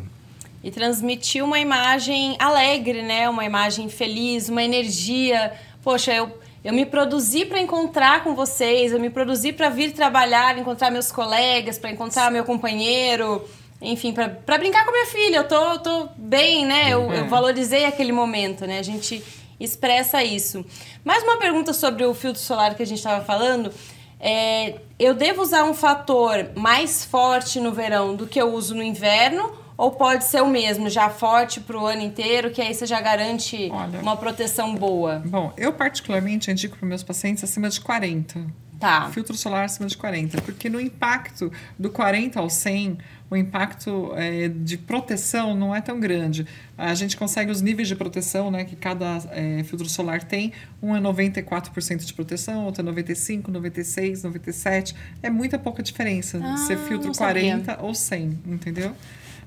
[0.63, 3.29] e transmitir uma imagem alegre, né?
[3.29, 5.53] Uma imagem feliz, uma energia.
[5.83, 6.33] Poxa, eu,
[6.65, 11.13] eu me produzi para encontrar com vocês, eu me produzi para vir trabalhar, encontrar meus
[11.13, 13.45] colegas, para encontrar meu companheiro,
[13.81, 15.37] enfim, para brincar com minha filha.
[15.37, 16.93] Eu tô, tô bem, né?
[16.93, 18.79] Eu, eu valorizei aquele momento, né?
[18.79, 19.23] A gente
[19.61, 20.65] expressa isso.
[21.05, 23.73] Mais uma pergunta sobre o filtro solar que a gente estava falando.
[24.21, 28.83] É, eu devo usar um fator mais forte no verão do que eu uso no
[28.83, 29.53] inverno?
[29.79, 33.01] Ou pode ser o mesmo, já forte para o ano inteiro, que aí você já
[33.01, 35.23] garante Olha, uma proteção boa?
[35.25, 38.45] Bom, eu particularmente indico para meus pacientes acima de 40.
[38.81, 39.09] Tá.
[39.11, 40.41] Filtro solar acima de 40.
[40.43, 42.99] Porque no impacto do 40 ao 100,
[43.31, 46.45] o impacto é, de proteção não é tão grande.
[46.77, 50.53] A gente consegue os níveis de proteção né, que cada é, filtro solar tem.
[50.83, 54.95] Um é 94% de proteção, outro é 95, 96, 97.
[55.23, 57.61] É muita pouca diferença Ah, ser filtro não sabia.
[57.61, 58.95] 40 ou 100, entendeu?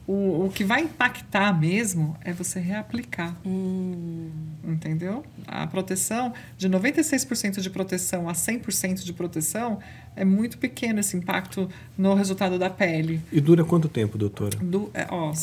[0.07, 3.35] O, o que vai impactar mesmo é você reaplicar.
[4.63, 5.23] Entendeu?
[5.47, 9.79] A proteção, de 96% de proteção a 100% de proteção,
[10.15, 13.21] é muito pequeno esse impacto no resultado da pele.
[13.31, 14.57] E dura quanto tempo, doutora?
[14.57, 15.33] Do, é, ó,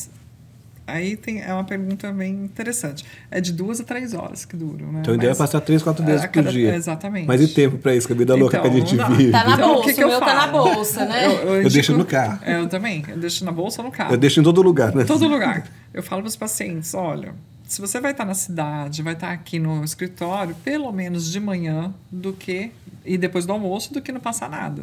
[0.89, 3.05] aí tem, é uma pergunta bem interessante.
[3.31, 5.01] É de duas a três horas que duram, né?
[5.01, 6.75] Então, a ideia é passar três, quatro vezes a por cada- dia.
[6.75, 7.27] Exatamente.
[7.27, 8.07] Mas e tempo pra isso?
[8.07, 9.31] Que a vida louca Então, que a gente vive.
[9.31, 11.27] Tá na Então, o bolsa, que que o eu meu tá na bolsa, né?
[11.27, 12.39] Eu indico- deixo no carro.
[12.45, 13.05] É, eu também.
[13.09, 14.13] Eu deixo na bolsa ou no carro.
[14.13, 15.05] Eu deixo em todo lugar, né?
[15.05, 15.65] todo lugar.
[15.95, 17.35] Eu falo para os pacientes, olha,
[17.67, 21.93] se você vai estar na cidade, vai estar aqui no escritório, pelo menos de manhã,
[22.11, 22.71] do que
[23.05, 24.83] e depois do almoço, do que não passar nada.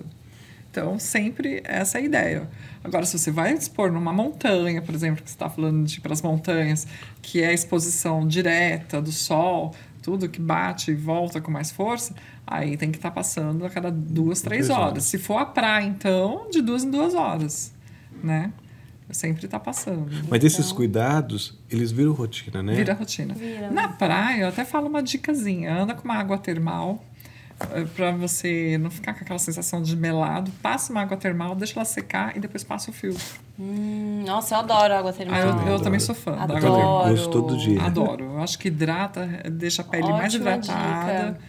[0.77, 2.49] Então, sempre essa é a ideia.
[2.83, 6.01] Agora, se você vai expor numa montanha, por exemplo, que você está falando de ir
[6.01, 6.85] para as montanhas,
[7.21, 12.13] que é a exposição direta do sol, tudo que bate e volta com mais força,
[12.45, 14.91] aí tem que estar passando a cada duas, três Três horas.
[14.91, 15.03] horas.
[15.05, 17.73] Se for a praia, então, de duas em duas horas,
[18.21, 18.51] né?
[19.11, 20.09] Sempre está passando.
[20.29, 22.73] Mas esses cuidados, eles viram rotina, né?
[22.73, 23.33] Vira rotina.
[23.33, 23.71] Vira.
[23.71, 25.73] Na praia, eu até falo uma dicasinha.
[25.73, 27.01] Anda com uma água termal
[27.95, 30.51] para você não ficar com aquela sensação de melado.
[30.61, 33.23] Passa uma água termal, deixa ela secar e depois passa o filtro.
[33.57, 35.35] Hum, nossa, eu adoro água termal.
[35.35, 35.79] Ah, eu, eu adoro.
[35.83, 36.75] também sou fã da água Adoro.
[36.75, 37.13] termal.
[37.13, 37.81] Uso todo dia.
[37.81, 38.23] Adoro.
[38.25, 41.31] Eu acho que hidrata, deixa a pele mais Ótima hidratada.
[41.31, 41.39] dica.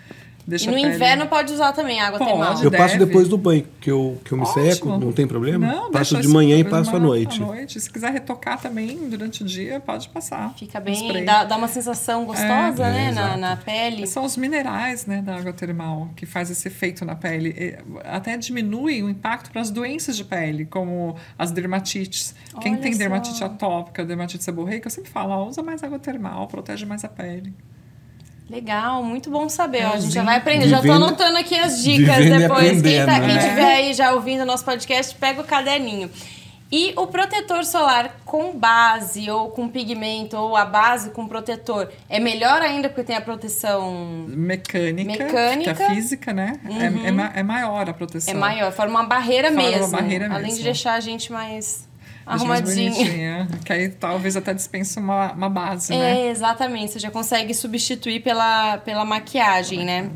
[0.46, 0.94] Deixa E no pele...
[0.94, 2.30] inverno pode usar também água Pode.
[2.30, 2.62] termal.
[2.62, 3.06] Eu passo deve.
[3.06, 4.64] depois do banho, que eu, que eu me Ótimo.
[4.64, 5.66] seco, não tem problema.
[5.66, 7.42] Não, passo deixa de manhã e passo à noite.
[7.42, 7.80] À noite.
[7.80, 10.54] Se quiser retocar também durante o dia, pode passar.
[10.56, 14.06] Fica bem, dá, dá uma sensação gostosa, É, né, é, na, na pele.
[14.06, 17.48] São os minerais né, da água termal que faz esse efeito na pele.
[17.50, 22.36] E Até diminui o impacto para as doenças de pele, como as dermatites.
[22.60, 22.98] Quem Olha tem só.
[22.98, 27.08] dermatite atópica, dermatite seborreica, eu sempre falo, ó, usa mais água termal, protege mais a
[27.08, 27.52] pele.
[28.48, 29.84] Legal, muito bom saber.
[29.86, 30.68] ó, a gente já vai aprender.
[30.68, 32.80] Já tô Vivendo- anotando aqui as dicas vivendo depois.
[32.80, 33.48] Quem, tá, quem né?
[33.48, 36.08] tiver aí já ouvindo o nosso podcast, pega o caderninho.
[36.70, 42.18] E o protetor solar com base ou com pigmento ou a base com protetor é
[42.18, 45.74] melhor ainda porque tem a proteção Mecânica, Mecânica.
[45.74, 46.58] que é física, né?
[46.68, 48.34] É, é, ma- é maior a proteção.
[48.34, 49.92] é maior, forma uma barreira Forma uma mesmo.
[49.92, 50.64] barreira além de mesmo.
[50.64, 51.85] deixar a gente mais
[52.26, 52.92] Arrumadinho.
[53.64, 56.22] Que aí talvez até dispense uma, uma base, né?
[56.22, 56.92] É, exatamente.
[56.92, 60.10] Você já consegue substituir pela, pela maquiagem, né?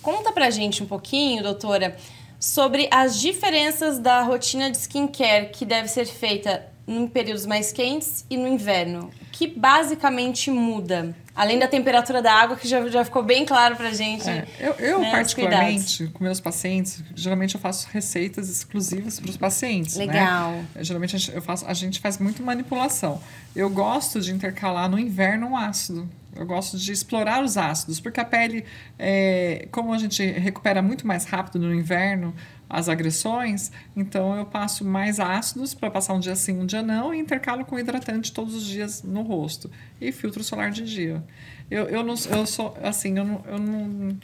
[0.00, 1.94] Conta pra gente um pouquinho, doutora,
[2.38, 8.24] sobre as diferenças da rotina de skincare que deve ser feita em períodos mais quentes
[8.30, 9.10] e no inverno.
[9.22, 11.14] O que basicamente muda?
[11.40, 14.28] Além da temperatura da água, que já, já ficou bem claro pra gente.
[14.28, 19.38] É, eu, eu né, particularmente, com meus pacientes, geralmente eu faço receitas exclusivas para os
[19.38, 19.96] pacientes.
[19.96, 20.04] né?
[20.04, 20.62] Legal.
[20.80, 23.22] Geralmente a gente, eu faço, a gente faz muito manipulação.
[23.56, 26.06] Eu gosto de intercalar no inverno um ácido.
[26.34, 28.64] Eu gosto de explorar os ácidos, porque a pele,
[28.98, 32.34] é, como a gente recupera muito mais rápido no inverno
[32.68, 37.12] as agressões, então eu passo mais ácidos para passar um dia sim, um dia não,
[37.12, 39.68] e intercalo com hidratante todos os dias no rosto.
[40.00, 41.22] E filtro solar de dia.
[41.68, 44.18] Eu, eu, não, eu sou, assim, eu não, eu não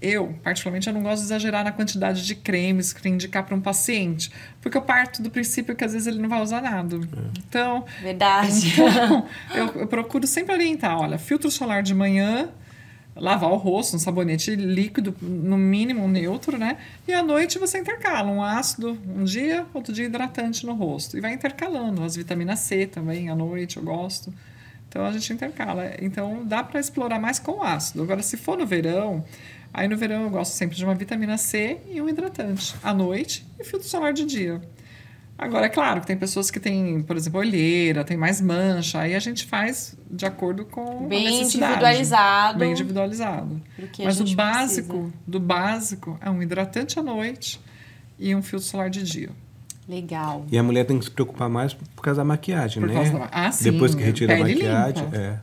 [0.00, 3.60] eu, particularmente, eu não gosto de exagerar na quantidade de cremes que indicar para um
[3.60, 6.96] paciente, porque eu parto do princípio que às vezes ele não vai usar nada.
[7.38, 8.72] Então, Verdade.
[8.72, 12.48] então eu, eu procuro sempre orientar, olha, filtro solar de manhã,
[13.14, 16.78] lavar o rosto, um sabonete líquido, no mínimo neutro, né?
[17.06, 21.18] E à noite você intercala um ácido um dia, outro dia hidratante no rosto.
[21.18, 24.32] E vai intercalando, as vitaminas C também, à noite eu gosto.
[24.88, 25.92] Então a gente intercala.
[26.00, 28.02] Então dá para explorar mais com o ácido.
[28.02, 29.24] Agora, se for no verão,
[29.72, 33.46] aí no verão eu gosto sempre de uma vitamina C e um hidratante à noite
[33.58, 34.60] e filtro solar de dia.
[35.38, 39.14] Agora, é claro que tem pessoas que têm, por exemplo, olheira, tem mais mancha, aí
[39.14, 41.72] a gente faz de acordo com a Bem necessidade.
[41.72, 42.58] individualizado.
[42.58, 43.62] Bem individualizado.
[43.78, 45.12] a Mas o básico, precisa.
[45.26, 47.58] do básico, é um hidratante à noite
[48.18, 49.30] e um filtro solar de dia.
[49.88, 50.44] Legal.
[50.52, 52.94] E a mulher tem que se preocupar mais por causa da maquiagem, Por né?
[52.96, 55.16] causa da- ah, sim, Depois que retira a maquiagem, limpa.
[55.16, 55.38] é.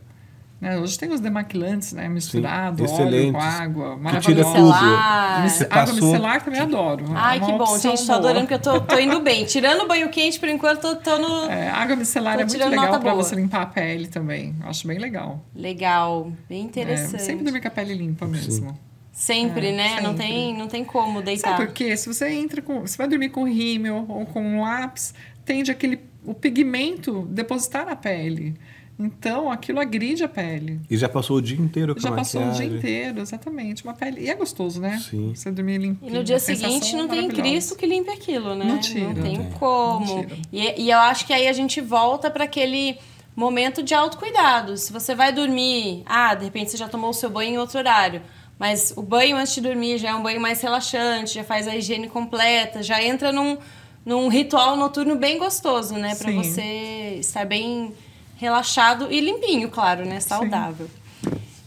[0.60, 2.10] Né, Hoje tem os demaquilantes, né?
[2.10, 3.32] Misturado, óleo excelentes.
[3.32, 4.50] com água, maravilhoso.
[4.50, 5.44] Micelar.
[5.44, 7.06] Mice- Você Água passou- micelar também adoro.
[7.14, 8.00] Ai, É que bom, gente.
[8.00, 8.18] Tô boa.
[8.18, 9.46] adorando que eu tô, tô indo bem.
[9.46, 11.46] Tirando o banho quente, por enquanto, tô, tô no.
[11.52, 14.56] É, água micelar Tô é muito legal para você limpar a pele também.
[14.64, 15.46] Acho bem legal.
[15.56, 16.32] Legal.
[16.50, 17.22] Bem É, interessante.
[17.22, 18.76] sempre dormir com a pele limpa mesmo.
[19.12, 19.90] Sempre, É, né?
[20.02, 20.18] Não, sempre.
[20.28, 21.52] tem, não tem como deitar.
[21.52, 21.96] Sabe por quê?
[21.96, 22.82] Se você entra com.
[22.82, 25.14] Você vai dormir com rímel ou com um lápis,
[25.46, 26.00] tende aquele.
[26.26, 28.56] o pigmento depositar na pele.
[29.00, 30.80] Então, aquilo agride a pele.
[30.90, 33.84] E já passou o dia inteiro com Já a passou o dia inteiro, exatamente.
[33.84, 34.22] Uma pele.
[34.22, 35.00] E é gostoso, né?
[35.00, 35.34] Sim.
[35.36, 36.12] Você dormir limpinho.
[36.12, 37.28] E no dia seguinte não tem.
[37.30, 38.66] Cristo que limpe aquilo, né?
[38.66, 39.14] Não tira.
[39.14, 39.54] Não tem Não tem.
[39.60, 40.16] como.
[40.16, 40.38] Não tira.
[40.52, 42.98] E, e eu acho que aí a gente volta para aquele
[43.36, 44.76] momento de autocuidado.
[44.78, 47.78] Se você vai dormir, ah, de repente você já tomou o seu banho em outro
[47.78, 48.22] horário.
[48.58, 51.76] Mas o banho antes de dormir já é um banho mais relaxante, já faz a
[51.76, 53.60] higiene completa, já entra num,
[54.04, 56.16] num ritual noturno bem gostoso, né?
[56.16, 56.38] Pra Sim.
[56.38, 57.94] você estar bem
[58.38, 60.20] relaxado e limpinho, claro, né?
[60.20, 60.90] Saudável.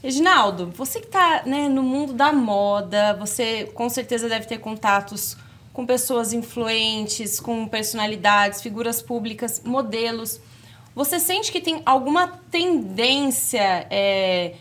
[0.03, 5.37] Reginaldo, você que está né, no mundo da moda, você com certeza deve ter contatos
[5.75, 10.41] com pessoas influentes, com personalidades, figuras públicas, modelos.
[10.95, 14.55] Você sente que tem alguma tendência é,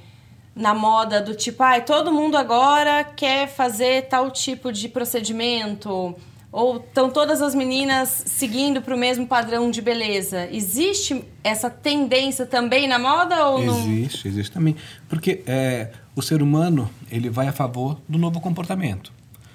[0.54, 6.15] na moda do tipo, ai, todo mundo agora quer fazer tal tipo de procedimento?
[6.52, 10.48] Ou estão todas as meninas seguindo para o mesmo padrão de beleza?
[10.52, 13.78] Existe essa tendência também na moda ou não?
[13.80, 14.76] Existe, existe também.
[15.08, 19.12] Porque é, o ser humano ele vai a favor do novo comportamento.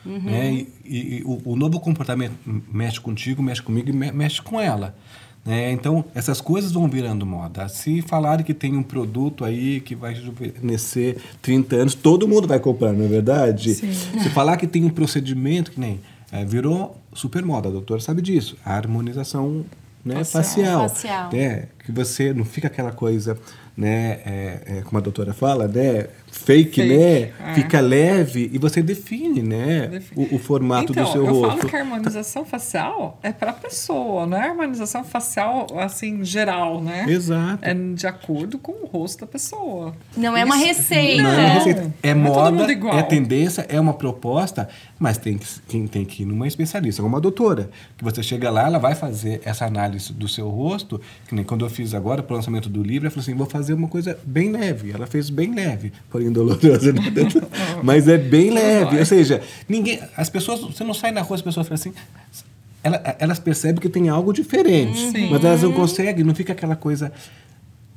[0.06, 0.52] Né?
[0.52, 2.34] E, e- e o, o novo comportamento
[2.72, 4.94] mexe contigo, mexe comigo e me- mexe com ela.
[5.44, 5.72] Né?
[5.72, 7.68] Então, essas coisas vão virando moda.
[7.68, 12.60] Se falarem que tem um produto aí que vai rejuvenescer 30 anos, todo mundo vai
[12.60, 13.74] comprar, não é verdade?
[13.74, 13.92] Sim.
[13.92, 16.00] Se falar que tem um procedimento que nem
[16.34, 19.64] é, virou super moda, a doutora sabe disso, a harmonização
[20.04, 20.88] né, Facial.
[20.88, 21.30] facial.
[21.30, 21.30] Facial.
[21.84, 23.38] Que você não fica aquela coisa,
[23.76, 27.20] né, é, é, como a doutora fala, né, fake, Fake, né?
[27.50, 27.54] é.
[27.54, 30.28] Fica leve e você define, né, Define.
[30.32, 31.58] O, o formato então, do seu eu rosto.
[31.58, 36.80] falo que a harmonização facial é para a pessoa, não é harmonização facial assim geral,
[36.80, 37.04] né?
[37.08, 37.58] Exato.
[37.62, 39.94] É de acordo com o rosto da pessoa.
[40.16, 41.22] Não é uma Isso- receita.
[41.22, 41.94] Não é uma receita.
[42.02, 42.98] É Não é todo moda, mundo igual.
[42.98, 44.68] é tendência, é uma proposta,
[44.98, 47.68] mas tem que, quem tem que ir numa especialista, como a doutora.
[47.98, 51.64] Que você chega lá, ela vai fazer essa análise do seu rosto, que nem quando
[51.64, 54.50] eu fiz agora pro lançamento do livro, ela falou assim: vou fazer uma coisa bem
[54.50, 54.92] leve.
[54.92, 57.00] Ela fez bem leve, porém dolorosa, né?
[57.82, 58.98] mas é bem leve.
[58.98, 60.00] Ou seja, ninguém.
[60.16, 61.92] As pessoas, você não sai na rua, as pessoas falam assim.
[62.82, 65.30] ela- elas percebem que tem algo diferente, Sim.
[65.30, 67.10] mas elas não conseguem, não fica aquela coisa,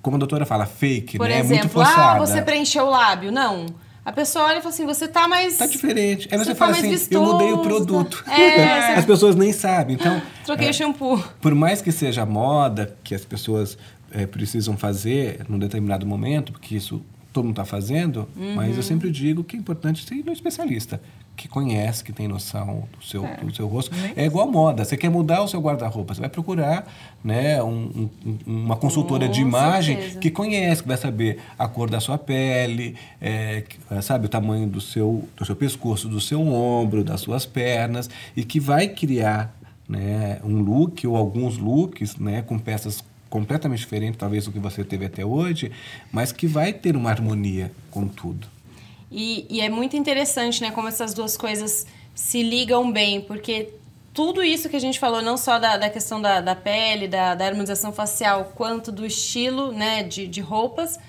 [0.01, 1.43] como a doutora fala, fake, Por né?
[1.43, 2.19] Muito exemplo, ah, forçada.
[2.25, 3.31] você preencheu o lábio.
[3.31, 3.65] Não.
[4.07, 5.57] A pessoa olha e fala assim, você tá mais...
[5.57, 6.29] Tá diferente.
[6.31, 8.23] Aí você, Você fala tá mais assim, eu mudei o vistoso, produto.
[8.25, 9.95] É, As pessoas nem sabem.
[9.99, 11.21] Então, Troquei é, o shampoo.
[11.41, 13.77] por mais que seja moda, que as pessoas
[14.09, 17.01] é, precisam fazer num determinado momento, porque isso
[17.33, 18.77] todo mundo está fazendo, mas Uhum.
[18.77, 21.01] eu sempre digo que é importante ser um especialista,
[21.37, 23.91] que conhece, que tem noção do seu, do seu rosto.
[24.15, 24.83] É igual moda.
[24.83, 26.91] Você quer mudar o seu guarda-roupa, você vai procurar
[27.23, 30.19] né, um- um- uma consultora de Com imagem certeza.
[30.19, 33.63] que conhece, que vai saber a cor da sua pele, é,
[34.01, 38.43] sabe, o tamanho do seu, do seu pescoço, do seu ombro, das suas pernas, e
[38.43, 39.55] que vai criar
[39.87, 44.83] né, um look ou alguns looks né, com peças completamente diferentes, talvez do que você
[44.83, 45.71] teve até hoje,
[46.11, 48.47] mas que vai ter uma harmonia com tudo.
[49.11, 53.73] E, e é muito interessante, né, como essas duas coisas se ligam bem, porque
[54.13, 57.35] tudo isso que a gente falou, não só da, da questão da, da pele, da,
[57.35, 60.99] da harmonização facial, quanto do estilo, né, de, de roupas,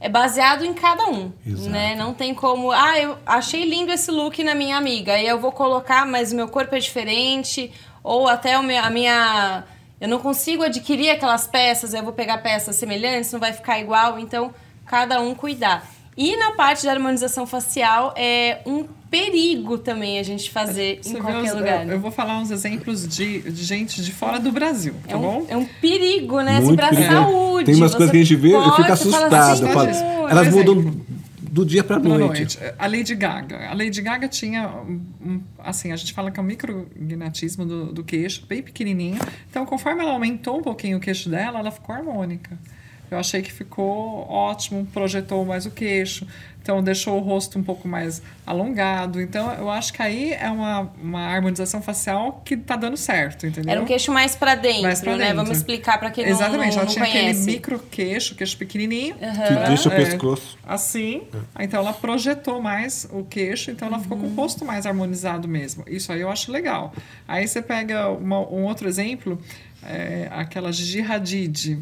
[0.00, 1.70] é baseado em cada um, Exato.
[1.70, 1.94] né?
[1.96, 5.50] Não tem como, ah, eu achei lindo esse look na minha amiga, aí eu vou
[5.50, 9.64] colocar, mas o meu corpo é diferente, ou até a minha...
[10.00, 14.18] Eu não consigo adquirir aquelas peças, eu vou pegar peças semelhantes, não vai ficar igual,
[14.18, 14.54] então
[14.86, 15.84] cada um cuidar.
[16.20, 21.20] E na parte da harmonização facial é um perigo também a gente fazer Você em
[21.22, 21.86] qualquer uns- lugar.
[21.86, 25.16] Eu, eu vou falar uns exemplos de, de gente de fora do Brasil, tá É
[25.16, 25.42] bom?
[25.42, 26.58] um, é um perigo, né?
[26.58, 27.12] Assim, pra perigoso.
[27.12, 27.64] saúde.
[27.66, 29.32] Tem umas coisas que a gente vê e fica assustado.
[29.32, 31.00] assim, fala, "Por elas exemplo, mudam
[31.40, 32.58] do dia para noite.
[32.58, 32.58] noite.
[32.78, 33.68] A Lady Gaga.
[33.70, 37.92] A Lady Gaga tinha, um, um- assim, a gente fala que é um micrognatismo do,
[37.92, 39.18] do queixo, bem pequenininho.
[39.50, 42.58] Então, conforme ela aumentou um pouquinho o queixo dela, ela ficou harmônica.
[43.10, 46.26] Eu achei que ficou ótimo, projetou mais o queixo,
[46.60, 49.20] então deixou o rosto um pouco mais alongado.
[49.22, 53.70] Então eu acho que aí é uma, uma harmonização facial que tá dando certo, entendeu?
[53.72, 55.18] Era um queixo mais pra dentro, Mais pra né?
[55.28, 55.36] dentro.
[55.36, 57.40] Vamos explicar pra quem não, Exatamente, não, ela não tinha conhece.
[57.40, 59.14] aquele micro queixo, queixo pequenininho.
[59.14, 59.96] Que deixa o É.
[59.96, 60.58] pescoço.
[60.66, 61.22] Assim,
[61.58, 65.82] então ela projetou mais o queixo, então ela ficou com o rosto mais harmonizado mesmo.
[65.86, 66.92] Isso aí eu acho legal.
[67.26, 69.40] Aí você pega uma- um outro exemplo,
[69.82, 71.78] é, aquela Gigi Hadid,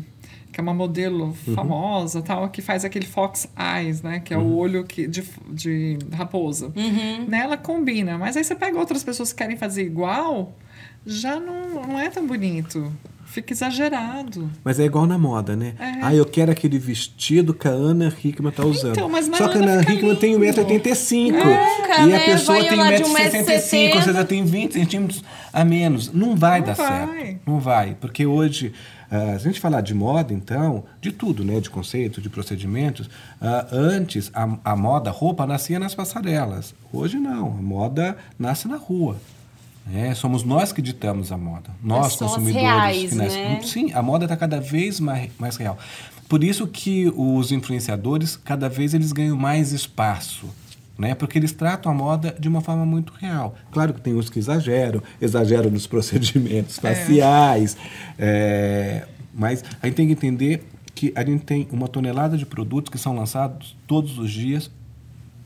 [0.52, 4.54] que é uma modelo famosa, tal, que faz aquele fox eyes, né, que é o
[4.56, 6.72] olho que, de, de raposa.
[7.28, 10.56] Nela combina, mas aí você pega outras pessoas que querem fazer igual,
[11.04, 12.92] já não, não é tão bonito.
[13.26, 14.48] Fica exagerado.
[14.64, 15.74] Mas é igual na moda, né?
[16.00, 18.92] Ah, eu quero aquele vestido que a Ana Hickman tá usando.
[18.92, 20.12] Então, mas na Só que a Ana fica lindo.
[20.12, 21.32] Hickman tem 1,85m.
[21.32, 22.18] Nunca, e a né?
[22.24, 23.96] pessoa Vai tem lá de 1,65m, 1,70m.
[23.96, 26.12] ou seja, tem 20 centímetros a menos.
[26.12, 26.86] Não vai Não dar vai.
[27.16, 27.40] certo.
[27.44, 27.96] Não vai.
[28.00, 28.72] Porque hoje,
[29.10, 31.60] ah, se a gente falar de moda, então, de tudo, né?
[31.60, 33.08] De conceitos, de procedimentos,
[33.40, 36.74] ah, antes a, a moda, a roupa, nascia nas passarelas.
[36.92, 37.48] Hoje não.
[37.48, 39.16] A moda nasce na rua.
[39.86, 40.14] né?
[40.14, 41.70] somos nós que ditamos a moda.
[41.82, 42.62] Nós, Pessoas consumidores.
[42.62, 43.60] reais, né?
[43.62, 45.78] Sim, a moda está cada vez mais, mais real.
[46.28, 50.46] Por isso que os influenciadores, cada vez eles ganham mais espaço.
[50.98, 51.14] Né?
[51.14, 53.54] Porque eles tratam a moda de uma forma muito real.
[53.70, 57.76] Claro que tem uns que exageram, exageram nos procedimentos faciais,
[58.18, 62.90] é, mas a gente tem que entender que a gente tem uma tonelada de produtos
[62.90, 64.70] que são lançados todos os dias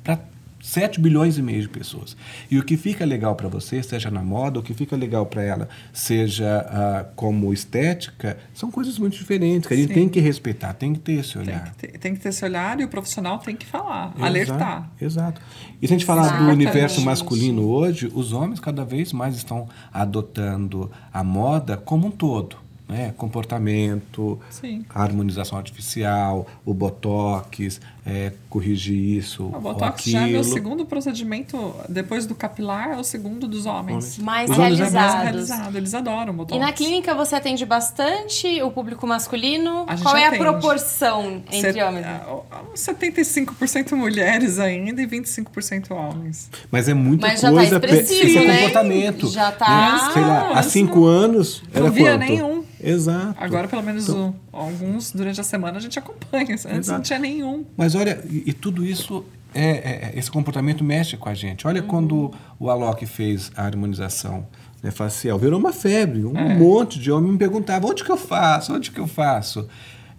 [0.05, 0.21] para
[0.61, 2.17] 7 bilhões e meio de pessoas.
[2.51, 5.43] E o que fica legal para você, seja na moda, o que fica legal para
[5.43, 9.95] ela, seja ah, como estética, são coisas muito diferentes, que a gente Sim.
[9.95, 11.65] tem que respeitar, tem que ter esse Tem olhar.
[11.65, 14.91] que, ter, tem que ter esse olhar e o profissional tem que falar, Exato, alertar.
[15.01, 15.41] Exato.
[15.81, 16.55] E se a gente falar do Exatamente.
[16.55, 22.70] universo masculino hoje, os homens cada vez mais estão adotando a moda como um todo.
[22.91, 23.15] Né?
[23.17, 24.85] Comportamento, Sim.
[24.93, 30.55] a harmonização artificial, o botox, é, corrigir isso O ou Botox já é meu aquilo.
[30.55, 34.19] segundo procedimento, depois do capilar, é o segundo dos homens.
[34.19, 35.23] Mais Os homens é Mais realizados.
[35.23, 36.57] realizado, eles adoram o Botox.
[36.57, 39.85] E na clínica você atende bastante o público masculino?
[39.87, 40.43] A Qual é a atende.
[40.43, 42.07] proporção entre Set- homens?
[42.07, 46.51] ah, uns 75% mulheres ainda e 25% homens.
[46.71, 47.79] Mas é muita Mas já tá coisa.
[47.81, 48.57] pe- expressivo, esse é né?
[48.57, 49.29] comportamento.
[49.29, 50.13] Já tá- né?
[50.13, 52.21] Sei lá, há Mas cinco anos Não era via quanto?
[52.21, 52.50] nenhum.
[52.83, 53.35] Exato.
[53.39, 56.53] Agora, pelo menos, Então- alguns durante a semana a gente acompanha.
[56.53, 57.03] Antes não Exato.
[57.03, 57.65] tinha nenhum.
[57.77, 59.25] Mas olha, e, e tudo isso,
[59.55, 61.65] é, é- esse comportamento mexe com a gente.
[61.67, 61.71] Uhum.
[61.73, 64.47] Olha quando o Alok fez a harmonização
[64.83, 66.25] né, facial, virou uma febre.
[66.25, 66.55] Um É.
[66.57, 68.73] monte de homem me perguntava, onde que eu faço?
[68.75, 69.69] Onde que eu faço?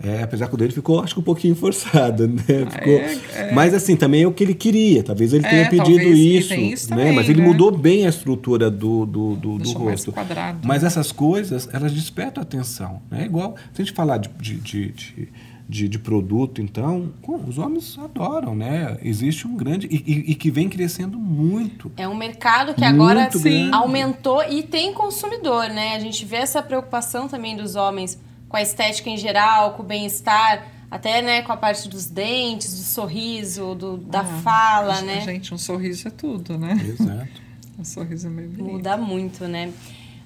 [0.03, 2.41] É, apesar que o dele ficou, acho que um pouquinho forçado, né?
[2.43, 3.51] Ficou- é- é.
[3.53, 5.03] Mas assim, também é o que ele queria.
[5.03, 6.95] Talvez ele É, tenha pedido isso, isso né?
[6.97, 7.47] também, Mas ele né?
[7.47, 10.11] mudou bem a estrutura do, do, do, do rosto.
[10.11, 10.59] quadrado.
[10.67, 13.01] Mas essas coisas, elas despertam atenção.
[13.11, 15.29] É igual, se a gente falar de, de, de, de,
[15.69, 17.13] de- de produto, então,
[17.47, 18.97] os homens adoram, né?
[19.03, 19.87] Existe um grande...
[19.89, 21.91] E, e- e que vem crescendo muito.
[21.95, 23.69] É um mercado que agora grande.
[23.71, 25.95] aumentou e tem consumidor, né?
[25.95, 28.19] A gente vê essa preocupação também dos homens
[28.51, 32.73] com a estética em geral, com o bem-estar, até né, com a parte dos dentes,
[32.77, 35.21] do sorriso, do, da Ah, fala, Gente, né?
[35.21, 36.73] Gente, um sorriso é tudo, né?
[36.83, 37.41] Exato.
[37.79, 38.73] Um sorriso é meio bonito.
[38.73, 39.71] Muda muito, né?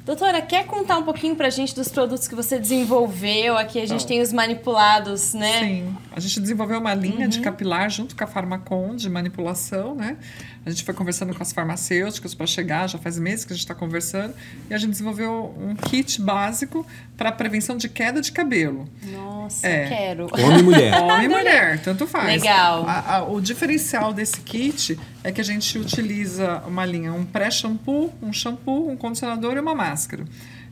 [0.05, 3.57] Doutora, quer contar um pouquinho pra gente dos produtos que você desenvolveu?
[3.57, 5.59] Aqui a gente tem os manipulados, né?
[5.59, 7.27] Sim, a gente desenvolveu uma linha Uhum.
[7.29, 10.17] de capilar junto com a Farmacon de manipulação, né?
[10.65, 13.63] A gente foi conversando com as farmacêuticas para chegar, já faz meses que a gente
[13.63, 14.33] está conversando,
[14.67, 16.83] e a gente desenvolveu um kit básico
[17.15, 18.89] para prevenção de queda de cabelo.
[19.03, 19.87] Nossa, É.
[19.87, 20.27] quero.
[20.33, 20.93] Homem e mulher.
[21.03, 22.41] Homem e mulher, tanto faz.
[22.41, 22.83] Legal.
[22.87, 28.11] A- a- o diferencial desse kit é que a gente utiliza uma linha, um pré-shampoo,
[28.19, 30.25] um shampoo, um condicionador e uma máscara.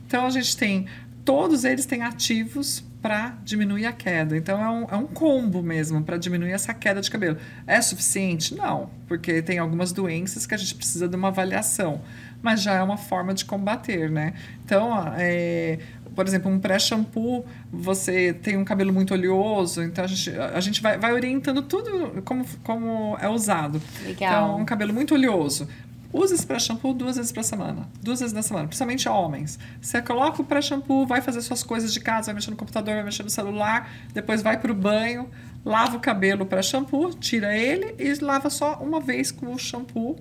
[0.06, 0.86] Então a gente tem,
[1.24, 4.34] todos eles têm ativos para diminuir a queda.
[4.34, 7.36] Então é um, é um combo mesmo para diminuir essa queda de cabelo.
[7.66, 8.54] É suficiente?
[8.54, 12.00] Não, porque tem algumas doenças que a gente precisa de uma avaliação,
[12.40, 14.32] mas já é uma forma de combater, né?
[14.64, 15.80] Então, é,
[16.14, 20.80] por exemplo, um pré-shampoo, você tem um cabelo muito oleoso, então a gente, a gente
[20.80, 23.82] vai, vai orientando tudo como, como é usado.
[24.02, 24.32] Legal.
[24.32, 25.68] Então, um cabelo muito oleoso.
[26.14, 27.88] Use esse pré-shampoo duas vezes por semana.
[28.00, 29.58] Duas vezes na semana, principalmente homens.
[29.82, 33.02] Você coloca o pré-shampoo, vai fazer suas coisas de casa, vai mexer no computador, vai
[33.02, 35.28] mexer no celular, depois vai pro banho,
[35.64, 40.16] lava o cabelo para shampoo, tira ele e lava só uma vez com o shampoo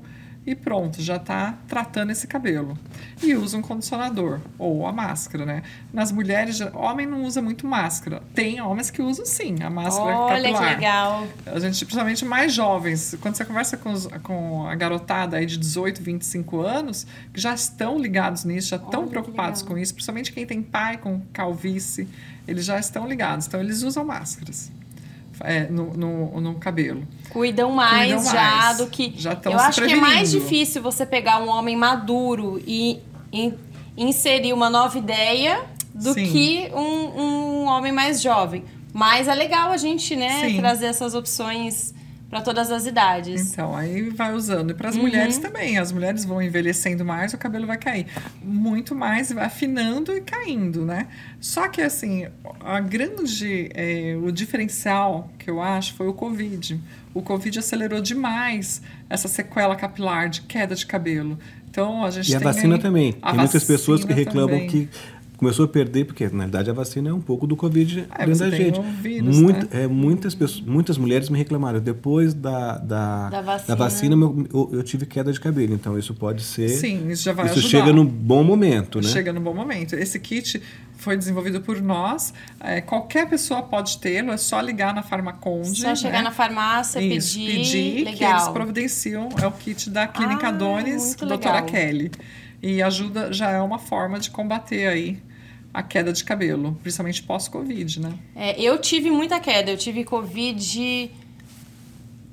[0.46, 2.78] e pronto, já está tratando esse cabelo.
[3.22, 5.64] E usa um condicionador ou a máscara, né?
[5.94, 8.22] Nas mulheres, homem não usa muito máscara.
[8.36, 10.70] Tem homens que usam sim a máscara Olha capilar.
[10.70, 11.28] que legal.
[11.46, 15.58] A gente, principalmente mais jovens, quando você conversa com, os- com a garotada aí de
[15.58, 20.34] 18, 25 anos, que já estão ligados nisso, já estão Olha preocupados com isso, principalmente
[20.34, 22.08] quem tem pai com calvície,
[22.46, 23.48] eles já estão ligados.
[23.48, 24.70] Então, eles usam máscaras
[25.44, 27.06] é, no, no, no cabelo.
[27.30, 28.78] Cuidam mais Cuidam já mais.
[28.78, 29.14] do que.
[29.18, 33.00] Já tão Eu acho que é mais difícil você pegar um homem maduro e
[33.32, 33.54] in-
[33.98, 35.62] inserir uma nova ideia
[35.94, 36.32] do Sim.
[36.32, 36.80] que um,
[37.22, 38.64] um homem mais jovem.
[38.94, 40.58] Mas é legal a gente, né, Sim.
[40.58, 41.94] trazer essas opções
[42.34, 43.52] para todas as idades.
[43.54, 44.72] Então, aí vai usando.
[44.72, 45.04] E para as Uhum.
[45.04, 45.78] mulheres também.
[45.78, 48.08] As mulheres vão envelhecendo mais, o cabelo vai cair.
[48.42, 51.06] Muito mais, vai afinando e caindo, né?
[51.40, 52.26] Só que, assim,
[52.60, 53.70] a grande...
[53.76, 56.82] eh, o diferencial que eu acho foi o Covid.
[57.14, 61.38] O Covid acelerou demais essa sequela capilar de queda de cabelo.
[61.70, 63.16] Então, a gente E a tem vacina aí- também.
[63.22, 64.68] a Tem muitas pessoas que vacina reclamam também.
[64.70, 64.90] que
[65.44, 68.40] começou a perder, porque na verdade a vacina é um pouco do Covid É, dentro
[68.40, 68.80] da gente.
[68.80, 69.84] o vírus, Muito- né?
[69.84, 71.80] é, muitas, pessoas, muitas mulheres me reclamaram.
[71.80, 73.76] Depois da, da, Da vacina.
[73.76, 75.74] vacina, meu- eu, eu tive queda de cabelo.
[75.74, 76.70] Então isso pode ser.
[76.70, 77.70] Sim, isso já vai Isso ajudar.
[77.70, 79.08] chega num bom momento, né?
[79.08, 79.94] Chega no bom momento.
[79.96, 80.62] Esse kit
[80.96, 82.34] foi desenvolvido por nós.
[82.60, 85.82] É, qualquer pessoa pode tê-lo, é só ligar na Farmaconde.
[85.82, 86.24] Só chegar né?
[86.24, 87.72] na farmácia, Isso, pedir, pedir
[88.06, 88.54] que eles legal.
[88.54, 89.30] providenciam.
[89.42, 91.70] É o kit da Clínica Ah, Donis, muito doutora legal.
[91.70, 92.12] Kelly.
[92.62, 95.18] E ajuda, já é uma forma de combater aí
[95.74, 98.14] a queda de cabelo, principalmente pós-Covid, né?
[98.36, 99.72] É, eu tive muita queda.
[99.72, 101.12] Eu tive Covid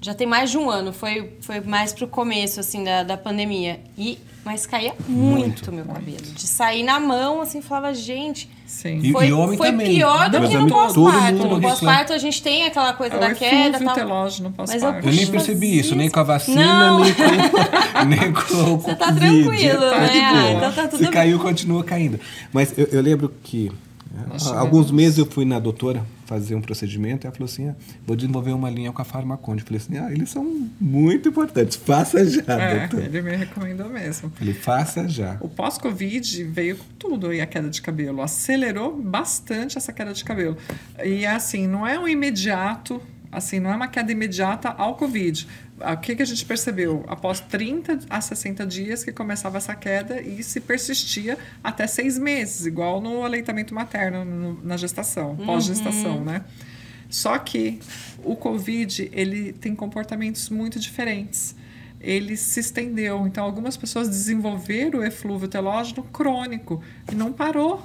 [0.00, 0.92] já tem mais de um ano.
[0.92, 3.80] Foi, foi mais pro começo, assim, da, da pandemia.
[3.96, 6.22] E, mas caía muito, meu cabelo.
[6.22, 8.48] De sair na mão, assim, falava, gente...
[8.70, 9.00] Sim.
[9.02, 9.94] E- Foi, homem foi também.
[9.96, 11.46] pior do Meus que no pós-parto.
[11.48, 14.08] No pós-parto a gente tem aquela coisa É da queda tal.
[14.08, 15.08] Mas eu pós-parto.
[15.08, 17.00] Eu nem percebi isso, nem com a vacina, Não.
[17.04, 19.42] nem com, nem com o Você tá Covid.
[19.42, 20.24] tranquilo, Tá de né?
[20.24, 21.12] Ah, então tá tudo Se bem.
[21.12, 22.18] caiu, continua caindo.
[22.52, 23.70] Mas eu, eu lembro que
[24.16, 27.68] há Nós alguns meses eu fui na doutora fazer um procedimento e ela falou assim:
[27.70, 27.74] ah,
[28.06, 29.62] vou desenvolver uma linha com a Farmaconde.
[29.62, 30.44] Eu falei assim: ah, eles são
[30.80, 33.04] muito importantes, faça já, É, doutor.
[33.04, 34.32] ele me recomendou mesmo.
[34.40, 35.36] Ele faça já.
[35.40, 38.22] O pós-Covid veio com tudo aí a queda de cabelo.
[38.22, 40.56] Acelerou bastante essa queda de cabelo.
[41.04, 43.02] E assim, não é um imediato,
[43.32, 45.48] assim, não é uma queda imediata ao Covid.
[45.80, 47.04] O que, que a gente percebeu?
[47.08, 52.66] Após 30 a 60 dias que começava essa queda e se persistia até seis meses,
[52.66, 56.44] igual no aleitamento materno, no- na gestação, pós-gestação, né?
[57.08, 57.80] Só que
[58.22, 61.56] o Covid, ele tem comportamentos muito diferentes.
[62.00, 63.26] Ele se estendeu.
[63.26, 67.82] Então, algumas pessoas desenvolveram o eflúvio telógeno crônico e não parou.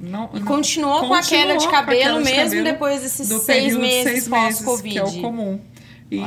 [0.00, 2.44] Não, E não- continuou com a queda de continuou com a cabelo queda de mesmo
[2.50, 4.90] cabelo depois desses do seis de meses seis meses, pós-Covid.
[4.92, 5.60] Que é o comum.
[6.10, 6.20] E,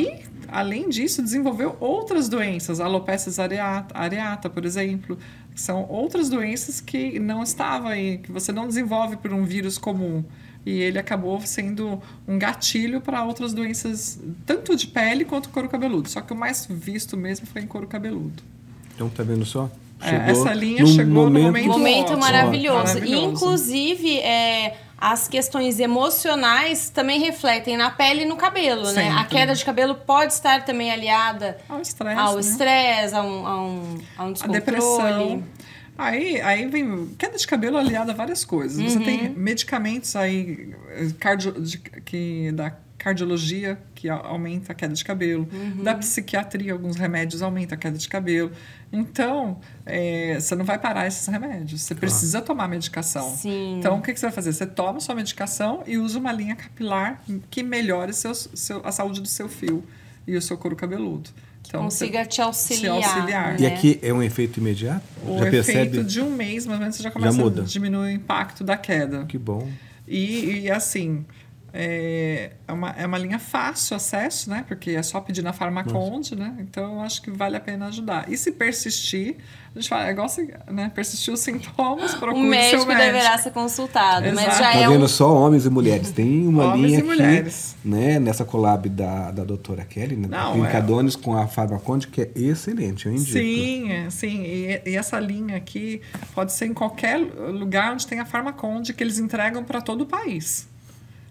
[0.00, 0.23] e,
[0.54, 5.18] além disso, desenvolveu outras doenças, alopecia areata, areata, por exemplo,
[5.52, 9.76] que são outras doenças que não estavam aí, que você não desenvolve por um vírus
[9.76, 10.24] comum.
[10.64, 16.08] E ele acabou sendo um gatilho para outras doenças, tanto de pele quanto couro cabeludo.
[16.08, 18.42] Só que o mais visto mesmo foi em couro cabeludo.
[18.94, 19.68] Então, tá vendo só?
[20.00, 22.94] É, essa linha chegou no momento Momento maravilhoso.
[22.94, 23.26] Maravilhoso.
[23.26, 29.08] Inclusive, é, as questões emocionais também refletem na pele e no cabelo, né?
[29.10, 29.28] A Sempre.
[29.36, 32.18] queda de cabelo pode estar também aliada Ao estresse.
[32.20, 32.40] ao né?
[32.40, 34.60] estresse, a um, a um, a um a descontrole.
[34.60, 35.42] depressão.
[35.96, 38.82] Aí, aí vem queda de cabelo aliada a várias coisas.
[38.82, 39.04] Você Uhum.
[39.04, 40.74] tem medicamentos aí
[41.20, 42.72] cardio, de- que, da
[43.04, 45.82] cardiologia que aumenta a queda de cabelo, Uhum.
[45.84, 48.50] da psiquiatria alguns remédios aumentam a queda de cabelo.
[48.92, 51.82] Então eh, você não vai parar esses remédios.
[51.82, 53.30] Você precisa tomar medicação.
[53.36, 53.76] Sim.
[53.78, 54.52] Então o que, que você vai fazer?
[54.54, 59.20] Você toma sua medicação e usa uma linha capilar que melhore seus, seu, a saúde
[59.20, 59.84] do seu fio
[60.26, 61.28] e o seu couro cabeludo.
[61.66, 62.98] Então, Consiga te auxiliar.
[63.00, 63.52] te auxiliar.
[63.52, 63.56] né?
[63.60, 65.02] E aqui é um efeito imediato?
[65.26, 66.04] o Já efeito percebe?
[66.04, 67.62] de um mês, mais ou menos, você já começa muda.
[67.62, 69.24] a diminuir o impacto da queda.
[69.24, 69.66] Que bom.
[70.06, 71.24] E, e, assim,
[71.76, 74.64] é é uma, é uma linha fácil acesso, né?
[74.66, 76.54] Porque é só pedir na Farmaconde, né?
[76.60, 78.30] Então, eu acho que vale a pena ajudar.
[78.32, 79.36] E se persistir,
[79.74, 80.90] a gente fala, é igual se, né?
[80.94, 83.06] Persistir os sintomas, procure O médico, seu médico.
[83.12, 84.24] deverá ser consultado.
[84.26, 84.56] Mas Exato.
[84.58, 85.08] já Tá é vendo um.
[85.08, 86.10] só homens e mulheres?
[86.10, 87.50] Tem uma Homens linha e aqui,
[87.84, 92.22] né, nessa collab da, da doutora Kelly, né, Não, Clínica é- com a Farmaconde, que
[92.22, 93.32] é excelente, eu indico.
[93.32, 94.42] Sim, é, sim.
[94.42, 96.00] E, e essa linha aqui
[96.34, 100.06] pode ser em qualquer lugar onde tem a Farmaconde, que eles entregam para todo o
[100.06, 100.72] país.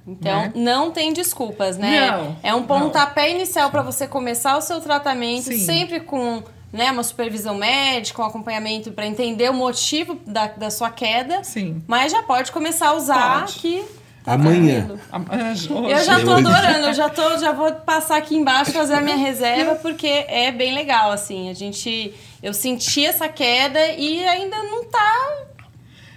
[0.06, 0.52] Então, né?
[0.56, 2.12] não tem desculpas, né?
[2.12, 2.68] Não, é um não.
[2.68, 5.66] pontapé inicial para você começar o seu tratamento, Sim.
[5.66, 6.44] sempre com
[6.74, 11.44] né, uma supervisão médica, um acompanhamento para entender o motivo da, da sua queda.
[11.44, 11.82] Sim.
[11.88, 13.60] Mas já pode começar a usar Pode.
[13.60, 13.86] que
[14.26, 14.88] Amanhã.
[15.52, 15.70] Hoje.
[15.72, 16.48] Eu já tô Hoje.
[16.48, 20.52] adorando, eu já, tô, já vou passar aqui embaixo fazer a minha reserva, porque é
[20.52, 21.50] bem legal, assim.
[21.50, 22.14] A gente.
[22.42, 25.44] Eu senti essa queda e ainda não tá.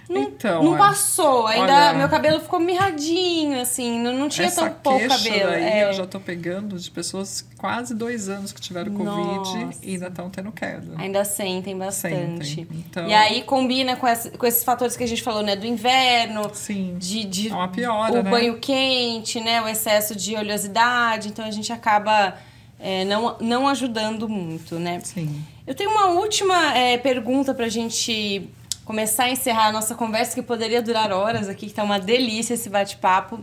[0.09, 0.78] Não, Então, não é.
[0.78, 1.46] passou.
[1.48, 3.98] Ainda Olha- meu cabelo ficou mirradinho, assim.
[4.00, 5.50] Não, não tinha tão pouco cabelo.
[5.50, 5.88] daí é.
[5.88, 9.50] eu já tô pegando de pessoas quase dois anos que tiveram Nossa.
[9.50, 10.94] Covid e ainda estão tendo queda.
[10.98, 12.46] Ainda sentem bastante.
[12.46, 15.57] Sentem, então- E aí combina com, essa- com esses fatores que a gente falou, né?
[15.57, 16.96] Do inverno, Sim.
[16.98, 18.30] de, de É uma piora, o né?
[18.30, 19.61] banho quente, né?
[19.62, 21.28] O excesso de oleosidade.
[21.28, 22.36] Então a gente acaba
[22.78, 25.00] é, não, não ajudando muito, né?
[25.02, 25.42] Sim.
[25.66, 28.48] Eu tenho uma última é, pergunta pra gente
[28.87, 32.55] começar a encerrar a nossa conversa, que poderia durar horas aqui, que tá uma delícia
[32.55, 33.41] esse bate-papo.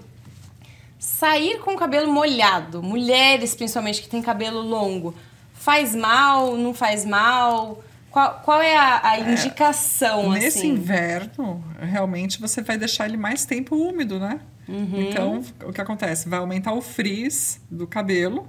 [0.97, 5.13] Sair com o cabelo molhado, mulheres principalmente que têm cabelo longo,
[5.53, 7.83] faz mal, não faz mal?
[8.09, 10.69] Qual, qual é a, a indicação, Nesse assim?
[10.69, 14.39] inverno, realmente você vai deixar ele mais tempo úmido, né?
[14.67, 15.01] Uhum.
[15.09, 16.29] Então, o que acontece?
[16.29, 18.47] Vai aumentar o frizz do cabelo,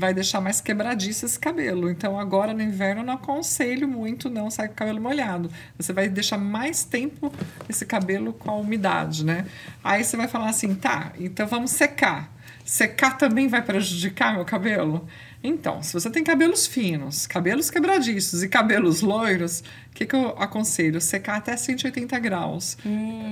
[0.00, 1.90] vai deixar mais quebradiço esse cabelo.
[1.90, 5.50] Então, agora no inverno, eu não aconselho muito não sair com o cabelo molhado.
[5.76, 7.30] Você vai deixar mais tempo
[7.68, 9.46] esse cabelo com a umidade, né?
[9.84, 12.32] Aí você vai falar assim, tá, então vamos secar.
[12.64, 15.06] Secar também vai prejudicar meu cabelo?
[15.42, 19.60] Então, se você tem cabelos finos, cabelos quebradiços e cabelos loiros,
[19.90, 21.00] o que, que eu aconselho?
[21.00, 22.76] Secar até 180 graus.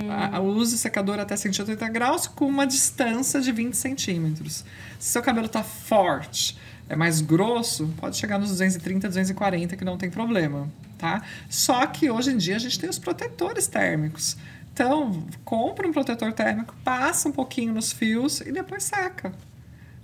[0.09, 4.65] A- Use o secador até 180 graus com uma distância de 20 centímetros.
[4.97, 6.57] Se seu cabelo está forte,
[6.89, 11.21] é mais grosso, pode chegar nos 230, 240, que não tem problema, tá?
[11.47, 14.35] Só que hoje em dia a gente tem os protetores térmicos.
[14.73, 19.31] Então, compra um protetor térmico, passa um pouquinho nos fios e depois seca.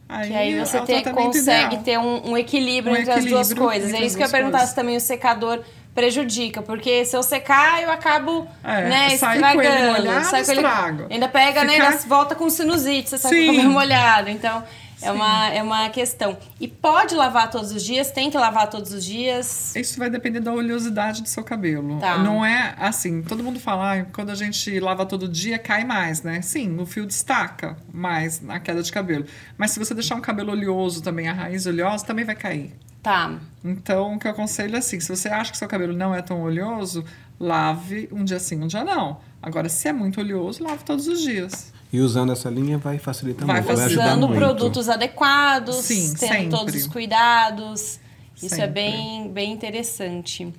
[0.07, 1.83] Aí, Que aí você é tem- tratamento consegue ideal.
[1.83, 3.93] ter um, um equilíbrio Um entre as duas equilíbrio coisas.
[3.93, 5.61] É isso que eu ia perguntar se também o secador
[5.95, 9.91] prejudica, porque se eu secar, eu acabo É, né, sai com ele estragando.
[10.05, 10.67] molhado, sai com ele-.
[11.09, 11.73] Ainda pega, né?
[11.73, 14.29] Ficar- Ainda volta com sinusite, você sai com o cabelo molhado.
[14.29, 14.61] Então,
[15.05, 16.37] é uma, é uma questão.
[16.59, 18.11] E pode lavar todos os dias?
[18.11, 19.75] Tem que lavar todos os dias?
[19.75, 21.99] Isso vai depender da oleosidade do seu cabelo.
[21.99, 22.17] Tá.
[22.17, 26.21] Não é assim, todo mundo fala, ah, quando a gente lava todo dia, cai mais,
[26.23, 26.41] né?
[26.41, 29.25] Sim, o fio destaca mais na queda de cabelo.
[29.57, 32.73] Mas se você deixar um cabelo oleoso também, a raiz oleosa, também vai cair.
[33.05, 33.37] Tá.
[33.63, 36.23] Então, o que eu aconselho é assim, se você acha que seu cabelo não é
[36.23, 37.05] tão oleoso,
[37.39, 39.19] lave um dia sim, um dia não.
[39.39, 41.71] Agora, se é muito oleoso, lave todos os dias.
[41.95, 44.39] E usando essa linha vai facilitar Vai muito, vai ajudar Usando muito.
[44.39, 46.49] produtos adequados, Sim, tendo sempre.
[46.49, 47.99] todos os cuidados.
[48.35, 48.67] Isso é Sempre.
[48.73, 50.53] bem, bem interessante.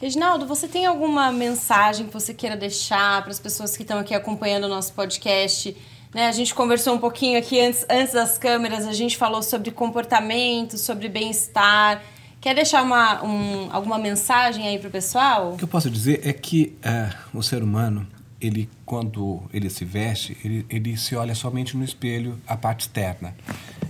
[0.00, 4.14] Reginaldo, você tem alguma mensagem que você queira deixar para as pessoas que estão aqui
[4.14, 5.76] acompanhando o nosso podcast?
[6.14, 9.70] Né, a gente conversou um pouquinho aqui antes, antes das câmeras, a gente falou sobre
[9.70, 12.02] comportamento, sobre bem-estar.
[12.40, 15.52] Quer deixar uma, um- alguma mensagem aí pro pessoal?
[15.52, 18.06] O que eu posso dizer é que eh, o ser humano,
[18.40, 23.34] ele quando ele se veste, ele, ele se olha somente no espelho, a parte externa.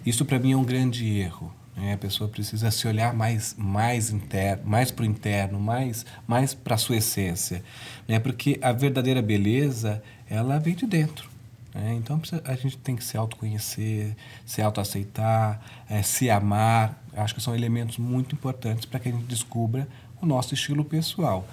[0.05, 1.53] Isso para mim é um grande erro.
[1.77, 1.95] né?
[1.95, 6.75] A pessoa precisa se olhar mais, mais interno, mais para o interno, mais, mais para
[6.75, 7.63] a sua essência,
[8.07, 8.19] né?
[8.19, 11.29] Porque a verdadeira beleza, ela vem de dentro.
[11.75, 11.95] né?
[11.95, 17.03] Então a gente tem que se autoconhecer, se autoaceitar, eh, se amar.
[17.15, 19.87] Acho que são elementos muito importantes para que a gente descubra
[20.21, 21.47] o nosso estilo pessoal.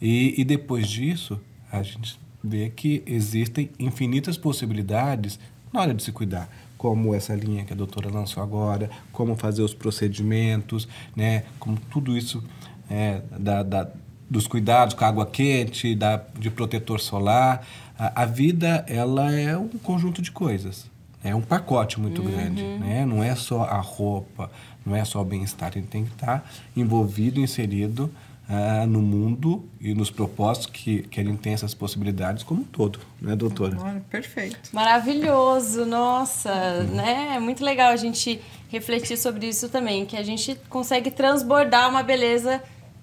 [0.00, 5.38] E, e depois disso, a gente vê que existem infinitas possibilidades
[5.72, 6.48] na hora de se cuidar.
[6.78, 11.44] Como essa linha que a doutora lançou agora, como fazer os procedimentos, né?
[11.58, 12.42] como tudo isso
[12.90, 13.88] é, da, da-
[14.28, 17.66] dos cuidados com a água quente, da, de protetor solar.
[17.98, 20.88] A, a vida ela é um conjunto de coisas.
[21.22, 22.62] É um pacote muito grande.
[22.62, 23.04] Né?
[23.04, 24.50] Não é só a roupa,
[24.86, 25.72] não é só o bem-estar.
[25.76, 28.10] Ele tem que estar envolvido, inserido
[28.52, 32.98] ah, no mundo e nos propósitos que, que ele tem essas possibilidades como um todo,
[33.20, 33.78] né, doutora?
[33.80, 34.70] Olha, perfeito.
[34.72, 37.34] Maravilhoso, nossa, né?
[37.36, 42.02] É muito legal a gente refletir sobre isso também, que a gente consegue transbordar uma
[42.02, 42.60] beleza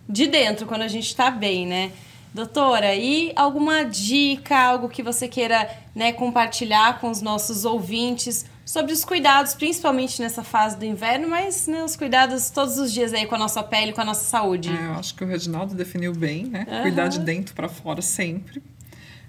[0.08, 1.94] de dentro quando a gente tá bem, né?
[2.34, 8.92] Doutora, e alguma dica, algo que você queira né, compartilhar com os nossos ouvintes sobre
[8.92, 13.26] os cuidados, principalmente nessa fase do inverno, mas né, os cuidados todos os dias aí
[13.26, 14.70] com a nossa pele, com a nossa saúde?
[14.70, 16.68] É, eu acho que o Reginaldo definiu bem, né?
[16.70, 16.82] Aham.
[16.82, 18.62] Cuidar de dentro para fora sempre.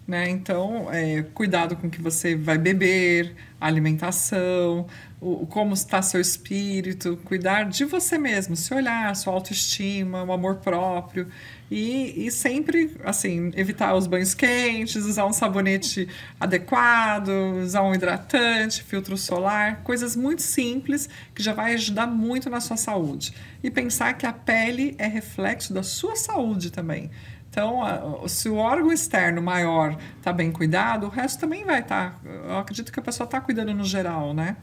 [0.09, 0.29] Né?
[0.29, 4.87] Então, é, cuidado com o que você vai beber, a alimentação,
[5.21, 10.57] o como está seu espírito, cuidar de você mesmo, se olhar, sua autoestima, o amor
[10.57, 11.29] próprio.
[11.71, 16.09] E, e sempre, assim, evitar os banhos quentes, usar um sabonete
[16.41, 17.29] adequado,
[17.63, 22.77] usar um hidratante, filtro solar, coisas muito simples que já vai ajudar muito na sua
[22.77, 23.35] saúde.
[23.63, 27.11] E pensar que a pele é reflexo da sua saúde também.
[27.51, 27.83] Então,
[28.29, 32.21] se o órgão externo maior está bem cuidado, o resto também vai estar.
[32.25, 34.57] eu acredito que a pessoa está cuidando no geral, né?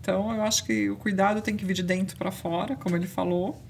[0.00, 3.06] Então, eu acho que o cuidado tem que vir de dentro para fora, como ele
[3.06, 3.62] falou.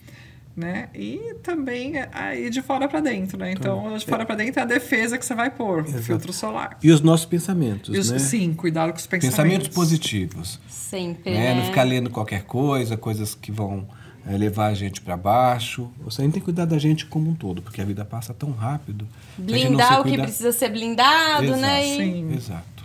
[0.57, 0.88] Né?
[0.94, 3.50] E também aí de fora para dentro, né?
[3.50, 6.78] Então, de fora para dentro é a defesa que você vai pôr, o filtro solar.
[6.80, 8.20] E os nossos pensamentos, E os- né?
[8.20, 9.36] Sim, cuidado com os pensamentos.
[9.36, 10.61] Pensamentos positivos.
[10.68, 11.55] Sempre, né?
[11.55, 11.55] né?
[11.57, 13.84] Não ficar lendo qualquer coisa, coisas que vão
[14.28, 15.90] eh, levar a gente para baixo.
[16.05, 19.09] Você tem que cuidar da gente como um todo, porque a vida passa tão rápido.
[19.36, 21.61] Blindar o que precisa ser blindado, Exato.
[21.61, 21.84] né?
[21.86, 22.32] E- Sim.
[22.32, 22.84] Exato.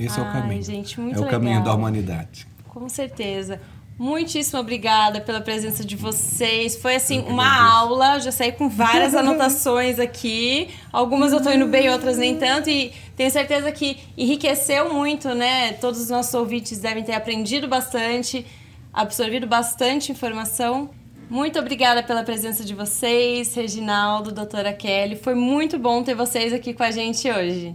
[0.00, 0.62] Esse é o Ai, caminho.
[0.62, 1.64] gente, muito é o caminho legal.
[1.66, 2.46] da humanidade.
[2.66, 3.60] Com certeza.
[3.98, 6.76] Muitíssimo obrigada pela presença de vocês.
[6.76, 8.18] Foi assim uma aula.
[8.18, 10.70] Já saí com várias anotações aqui.
[10.92, 12.68] Algumas eu tô indo bem, outras nem tanto.
[12.68, 15.74] E tenho certeza que enriqueceu muito, né?
[15.74, 18.44] Todos os nossos ouvintes devem ter aprendido bastante,
[18.92, 20.90] absorvido bastante informação.
[21.30, 25.16] Muito obrigada pela presença de vocês, Reginaldo, doutora Kelly.
[25.16, 27.74] Foi muito bom ter vocês aqui com a gente hoje.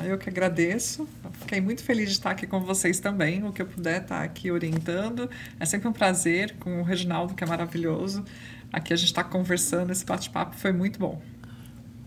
[0.00, 1.06] Aí Eu que agradeço.
[1.40, 3.44] Fiquei muito feliz de estar aqui com vocês também.
[3.44, 5.28] O que eu puder estar aqui orientando.
[5.58, 8.24] É sempre um prazer com o Reginaldo, que é maravilhoso.
[8.72, 11.20] Aqui a gente está conversando, esse bate-papo foi muito bom.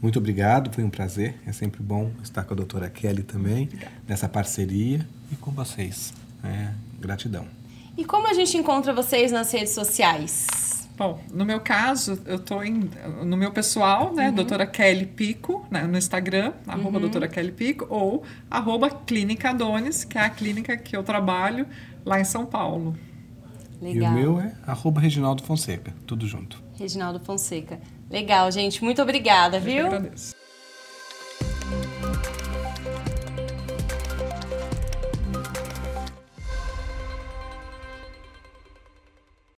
[0.01, 1.35] Muito obrigado, foi um prazer.
[1.45, 3.69] É sempre bom estar com a doutora Kelly também,
[4.07, 5.07] nessa parceria.
[5.31, 6.13] E com vocês.
[6.43, 6.69] É,
[6.99, 7.45] gratidão.
[7.95, 10.82] E como a gente encontra vocês nas redes sociais?
[10.95, 12.89] Bom, no meu caso, eu tô em,
[13.25, 18.23] no meu pessoal, né, doutora Kelly Pico, né, no Instagram, arroba doutora Kelly Pico, ou
[18.49, 21.65] arroba Clínica Adonis, que é a clínica que eu trabalho
[22.05, 22.95] lá em São Paulo.
[23.81, 24.13] Legal.
[24.13, 25.93] E o meu é arroba Reginaldo Fonseca.
[26.05, 26.63] Tudo junto.
[26.77, 27.79] Reginaldo Fonseca.
[28.09, 28.83] Legal, gente.
[28.83, 29.87] Muito obrigada, Eu viu?
[29.87, 30.35] agradeço.